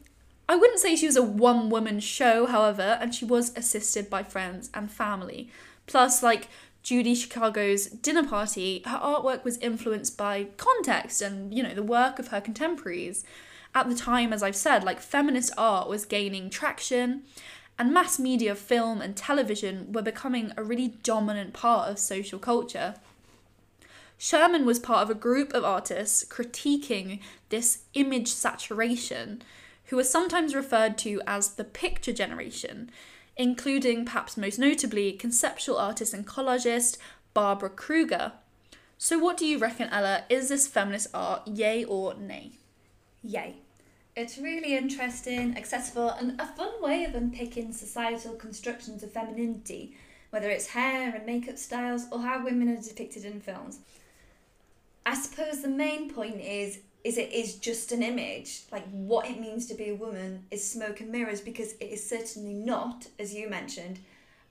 I 0.47 0.55
wouldn't 0.55 0.79
say 0.79 0.95
she 0.95 1.05
was 1.05 1.17
a 1.17 1.23
one 1.23 1.69
woman 1.69 1.99
show, 1.99 2.45
however, 2.47 2.97
and 2.99 3.13
she 3.13 3.25
was 3.25 3.55
assisted 3.55 4.09
by 4.09 4.23
friends 4.23 4.69
and 4.73 4.89
family. 4.89 5.49
Plus, 5.87 6.23
like 6.23 6.47
Judy 6.83 7.13
Chicago's 7.15 7.87
dinner 7.87 8.25
party, 8.25 8.81
her 8.85 8.97
artwork 8.97 9.43
was 9.43 9.57
influenced 9.57 10.17
by 10.17 10.47
context 10.57 11.21
and, 11.21 11.53
you 11.53 11.61
know, 11.61 11.75
the 11.75 11.83
work 11.83 12.17
of 12.17 12.29
her 12.29 12.41
contemporaries. 12.41 13.23
At 13.75 13.87
the 13.87 13.95
time, 13.95 14.33
as 14.33 14.41
I've 14.41 14.55
said, 14.55 14.83
like 14.83 14.99
feminist 14.99 15.51
art 15.57 15.87
was 15.87 16.05
gaining 16.05 16.49
traction, 16.49 17.23
and 17.77 17.93
mass 17.93 18.19
media, 18.19 18.55
film, 18.55 19.01
and 19.01 19.15
television 19.15 19.91
were 19.91 20.01
becoming 20.01 20.51
a 20.55 20.63
really 20.63 20.89
dominant 21.03 21.53
part 21.53 21.89
of 21.89 21.97
social 21.97 22.39
culture. 22.39 22.95
Sherman 24.23 24.67
was 24.67 24.77
part 24.77 25.01
of 25.01 25.09
a 25.09 25.19
group 25.19 25.51
of 25.51 25.65
artists 25.65 26.23
critiquing 26.23 27.21
this 27.49 27.85
image 27.95 28.27
saturation, 28.27 29.41
who 29.85 29.97
are 29.97 30.03
sometimes 30.03 30.53
referred 30.53 30.95
to 30.99 31.23
as 31.25 31.55
the 31.55 31.63
picture 31.63 32.13
generation, 32.13 32.91
including 33.35 34.05
perhaps 34.05 34.37
most 34.37 34.59
notably 34.59 35.13
conceptual 35.13 35.79
artist 35.79 36.13
and 36.13 36.27
collagist 36.27 36.99
Barbara 37.33 37.71
Kruger. 37.71 38.33
So, 38.95 39.17
what 39.17 39.37
do 39.37 39.45
you 39.47 39.57
reckon, 39.57 39.89
Ella? 39.89 40.25
Is 40.29 40.49
this 40.49 40.67
feminist 40.67 41.07
art, 41.15 41.47
yay 41.47 41.83
or 41.83 42.13
nay? 42.13 42.51
Yay. 43.23 43.55
It's 44.15 44.37
really 44.37 44.77
interesting, 44.77 45.57
accessible, 45.57 46.11
and 46.11 46.39
a 46.39 46.45
fun 46.45 46.79
way 46.79 47.05
of 47.05 47.15
unpicking 47.15 47.73
societal 47.73 48.35
constructions 48.35 49.01
of 49.01 49.11
femininity, 49.11 49.95
whether 50.29 50.51
it's 50.51 50.67
hair 50.67 51.11
and 51.11 51.25
makeup 51.25 51.57
styles 51.57 52.05
or 52.11 52.19
how 52.21 52.43
women 52.43 52.69
are 52.69 52.79
depicted 52.79 53.25
in 53.25 53.41
films. 53.41 53.79
I 55.05 55.15
suppose 55.15 55.61
the 55.61 55.67
main 55.67 56.11
point 56.11 56.39
is 56.39 56.79
is 57.03 57.17
it 57.17 57.31
is 57.33 57.55
just 57.55 57.91
an 57.91 58.03
image. 58.03 58.63
Like 58.71 58.87
what 58.91 59.27
it 59.27 59.39
means 59.39 59.65
to 59.67 59.73
be 59.73 59.89
a 59.89 59.95
woman 59.95 60.45
is 60.51 60.67
smoke 60.67 61.01
and 61.01 61.11
mirrors 61.11 61.41
because 61.41 61.73
it 61.73 61.85
is 61.85 62.07
certainly 62.07 62.53
not, 62.53 63.07
as 63.17 63.33
you 63.33 63.49
mentioned, 63.49 63.99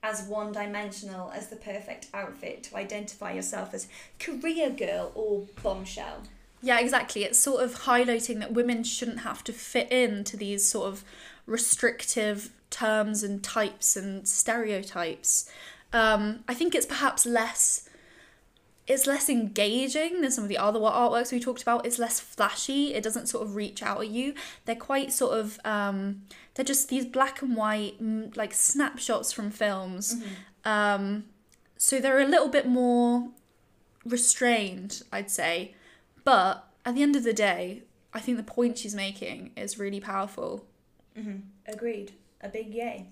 as 0.02 0.22
one 0.24 0.52
dimensional 0.52 1.30
as 1.30 1.48
the 1.48 1.56
perfect 1.56 2.08
outfit 2.14 2.64
to 2.64 2.76
identify 2.76 3.32
yourself 3.32 3.74
as 3.74 3.86
career 4.18 4.70
girl 4.70 5.12
or 5.14 5.46
bombshell. 5.62 6.22
Yeah, 6.62 6.80
exactly. 6.80 7.24
It's 7.24 7.38
sort 7.38 7.62
of 7.62 7.82
highlighting 7.82 8.40
that 8.40 8.52
women 8.52 8.82
shouldn't 8.82 9.20
have 9.20 9.44
to 9.44 9.52
fit 9.52 9.90
into 9.90 10.36
these 10.36 10.66
sort 10.66 10.88
of 10.88 11.04
restrictive 11.46 12.50
terms 12.68 13.22
and 13.22 13.42
types 13.42 13.96
and 13.96 14.26
stereotypes. 14.26 15.50
Um, 15.92 16.44
I 16.48 16.54
think 16.54 16.74
it's 16.74 16.86
perhaps 16.86 17.26
less 17.26 17.88
it's 18.90 19.06
less 19.06 19.28
engaging 19.28 20.20
than 20.20 20.32
some 20.32 20.42
of 20.42 20.48
the 20.48 20.58
other 20.58 20.80
artworks 20.80 21.30
we 21.30 21.38
talked 21.38 21.62
about. 21.62 21.86
It's 21.86 22.00
less 22.00 22.18
flashy. 22.18 22.92
It 22.92 23.04
doesn't 23.04 23.28
sort 23.28 23.46
of 23.46 23.54
reach 23.54 23.84
out 23.84 24.00
at 24.00 24.08
you. 24.08 24.34
They're 24.64 24.74
quite 24.74 25.12
sort 25.12 25.38
of 25.38 25.60
um, 25.64 26.22
they're 26.54 26.64
just 26.64 26.88
these 26.88 27.06
black 27.06 27.40
and 27.40 27.56
white 27.56 28.02
mm, 28.02 28.36
like 28.36 28.52
snapshots 28.52 29.32
from 29.32 29.52
films. 29.52 30.16
Mm-hmm. 30.16 30.68
Um, 30.68 31.24
so 31.76 32.00
they're 32.00 32.20
a 32.20 32.26
little 32.26 32.48
bit 32.48 32.66
more 32.66 33.28
restrained, 34.04 35.02
I'd 35.12 35.30
say. 35.30 35.76
But 36.24 36.66
at 36.84 36.96
the 36.96 37.04
end 37.04 37.14
of 37.14 37.22
the 37.22 37.32
day, 37.32 37.84
I 38.12 38.18
think 38.18 38.38
the 38.38 38.42
point 38.42 38.78
she's 38.78 38.94
making 38.94 39.52
is 39.56 39.78
really 39.78 40.00
powerful. 40.00 40.66
Mm-hmm. 41.16 41.38
Agreed. 41.72 42.12
A 42.40 42.48
big 42.48 42.74
yay. 42.74 43.06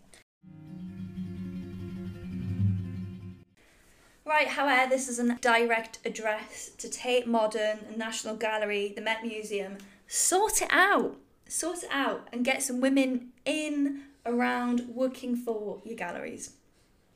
Right, 4.29 4.49
however, 4.49 4.91
this 4.91 5.09
is 5.09 5.19
a 5.19 5.35
direct 5.37 6.01
address 6.05 6.71
to 6.77 6.91
Tate 6.91 7.27
Modern, 7.27 7.79
National 7.97 8.37
Gallery, 8.37 8.93
the 8.95 9.01
Met 9.01 9.23
Museum. 9.25 9.79
Sort 10.07 10.61
it 10.61 10.69
out. 10.71 11.17
Sort 11.49 11.83
it 11.83 11.89
out 11.91 12.29
and 12.31 12.45
get 12.45 12.63
some 12.63 12.83
women 12.83 13.31
in, 13.47 14.03
around, 14.27 14.89
working 14.95 15.35
for 15.35 15.81
your 15.83 15.97
galleries. 15.97 16.53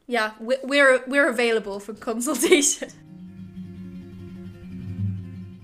Yeah, 0.06 0.32
we- 0.40 0.56
we're 0.62 1.04
we're 1.06 1.28
available 1.28 1.80
for 1.80 1.92
consultation. 1.92 2.88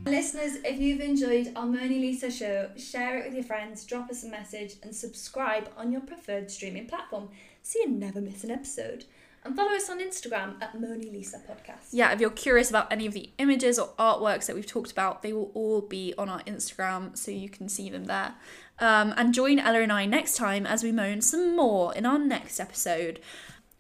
Listeners, 0.04 0.56
if 0.64 0.78
you've 0.78 1.00
enjoyed 1.00 1.52
our 1.56 1.64
Mona 1.64 1.86
Lisa 1.86 2.30
show, 2.30 2.68
share 2.76 3.18
it 3.18 3.24
with 3.24 3.34
your 3.34 3.44
friends, 3.44 3.86
drop 3.86 4.10
us 4.10 4.22
a 4.22 4.28
message, 4.28 4.74
and 4.82 4.94
subscribe 4.94 5.70
on 5.78 5.92
your 5.92 6.02
preferred 6.02 6.50
streaming 6.50 6.86
platform 6.86 7.30
so 7.62 7.78
you 7.80 7.88
never 7.90 8.20
miss 8.20 8.44
an 8.44 8.50
episode. 8.50 9.06
And 9.48 9.56
follow 9.56 9.72
us 9.72 9.88
on 9.88 9.98
Instagram 9.98 10.60
at 10.60 10.78
Mona 10.78 11.06
Lisa 11.10 11.38
Podcast. 11.38 11.88
Yeah, 11.90 12.12
if 12.12 12.20
you're 12.20 12.28
curious 12.28 12.68
about 12.68 12.92
any 12.92 13.06
of 13.06 13.14
the 13.14 13.30
images 13.38 13.78
or 13.78 13.88
artworks 13.98 14.44
that 14.44 14.54
we've 14.54 14.66
talked 14.66 14.92
about, 14.92 15.22
they 15.22 15.32
will 15.32 15.50
all 15.54 15.80
be 15.80 16.12
on 16.18 16.28
our 16.28 16.40
Instagram, 16.40 17.16
so 17.16 17.30
you 17.30 17.48
can 17.48 17.70
see 17.70 17.88
them 17.88 18.04
there. 18.04 18.34
Um, 18.78 19.14
and 19.16 19.32
join 19.32 19.58
Ella 19.58 19.80
and 19.80 19.90
I 19.90 20.04
next 20.04 20.36
time 20.36 20.66
as 20.66 20.84
we 20.84 20.92
moan 20.92 21.22
some 21.22 21.56
more 21.56 21.94
in 21.94 22.04
our 22.04 22.18
next 22.18 22.60
episode. 22.60 23.20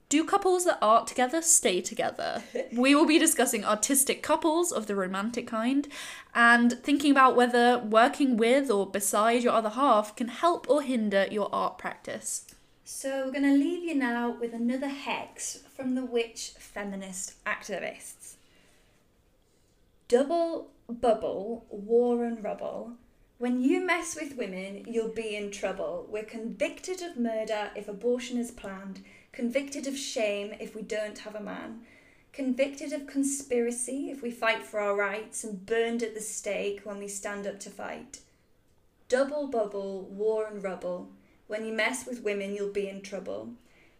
Do 0.08 0.24
couples 0.24 0.64
that 0.64 0.78
art 0.80 1.06
together 1.06 1.42
stay 1.42 1.82
together? 1.82 2.42
we 2.72 2.94
will 2.94 3.04
be 3.04 3.18
discussing 3.18 3.62
artistic 3.62 4.22
couples 4.22 4.72
of 4.72 4.86
the 4.86 4.96
romantic 4.96 5.46
kind 5.46 5.86
and 6.34 6.82
thinking 6.82 7.10
about 7.10 7.36
whether 7.36 7.76
working 7.78 8.38
with 8.38 8.70
or 8.70 8.86
beside 8.86 9.42
your 9.42 9.52
other 9.52 9.68
half 9.68 10.16
can 10.16 10.28
help 10.28 10.66
or 10.70 10.80
hinder 10.80 11.26
your 11.30 11.54
art 11.54 11.76
practice. 11.76 12.46
So 12.90 13.26
we're 13.26 13.32
going 13.32 13.42
to 13.42 13.52
leave 13.52 13.84
you 13.84 13.94
now 13.94 14.30
with 14.30 14.54
another 14.54 14.88
hex 14.88 15.58
from 15.76 15.94
the 15.94 16.06
witch 16.06 16.54
feminist 16.58 17.34
activists. 17.44 18.36
Double 20.08 20.70
bubble, 20.88 21.66
war 21.68 22.24
and 22.24 22.42
rubble. 22.42 22.94
When 23.36 23.60
you 23.60 23.84
mess 23.84 24.16
with 24.16 24.38
women, 24.38 24.86
you'll 24.88 25.10
be 25.10 25.36
in 25.36 25.50
trouble. 25.50 26.08
We're 26.08 26.24
convicted 26.24 27.02
of 27.02 27.18
murder 27.18 27.70
if 27.76 27.88
abortion 27.88 28.38
is 28.38 28.50
planned, 28.50 29.04
convicted 29.32 29.86
of 29.86 29.94
shame 29.94 30.54
if 30.58 30.74
we 30.74 30.80
don't 30.80 31.18
have 31.18 31.34
a 31.34 31.40
man, 31.40 31.82
convicted 32.32 32.94
of 32.94 33.06
conspiracy 33.06 34.10
if 34.10 34.22
we 34.22 34.30
fight 34.30 34.62
for 34.62 34.80
our 34.80 34.96
rights, 34.96 35.44
and 35.44 35.66
burned 35.66 36.02
at 36.02 36.14
the 36.14 36.22
stake 36.22 36.80
when 36.84 36.98
we 36.98 37.06
stand 37.06 37.46
up 37.46 37.60
to 37.60 37.68
fight. 37.68 38.20
Double 39.10 39.46
bubble, 39.46 40.04
war 40.04 40.46
and 40.46 40.64
rubble. 40.64 41.10
When 41.48 41.64
you 41.64 41.72
mess 41.72 42.06
with 42.06 42.22
women, 42.22 42.54
you'll 42.54 42.72
be 42.72 42.88
in 42.88 43.00
trouble. 43.00 43.54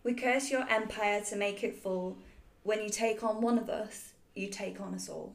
We 0.04 0.12
curse 0.12 0.50
your 0.50 0.68
empire 0.68 1.22
to 1.22 1.36
make 1.36 1.64
it 1.64 1.82
fall. 1.82 2.18
When 2.62 2.82
you 2.82 2.90
take 2.90 3.24
on 3.24 3.40
one 3.40 3.58
of 3.58 3.70
us, 3.70 4.12
you 4.34 4.48
take 4.48 4.80
on 4.82 4.94
us 4.94 5.08
all. 5.08 5.32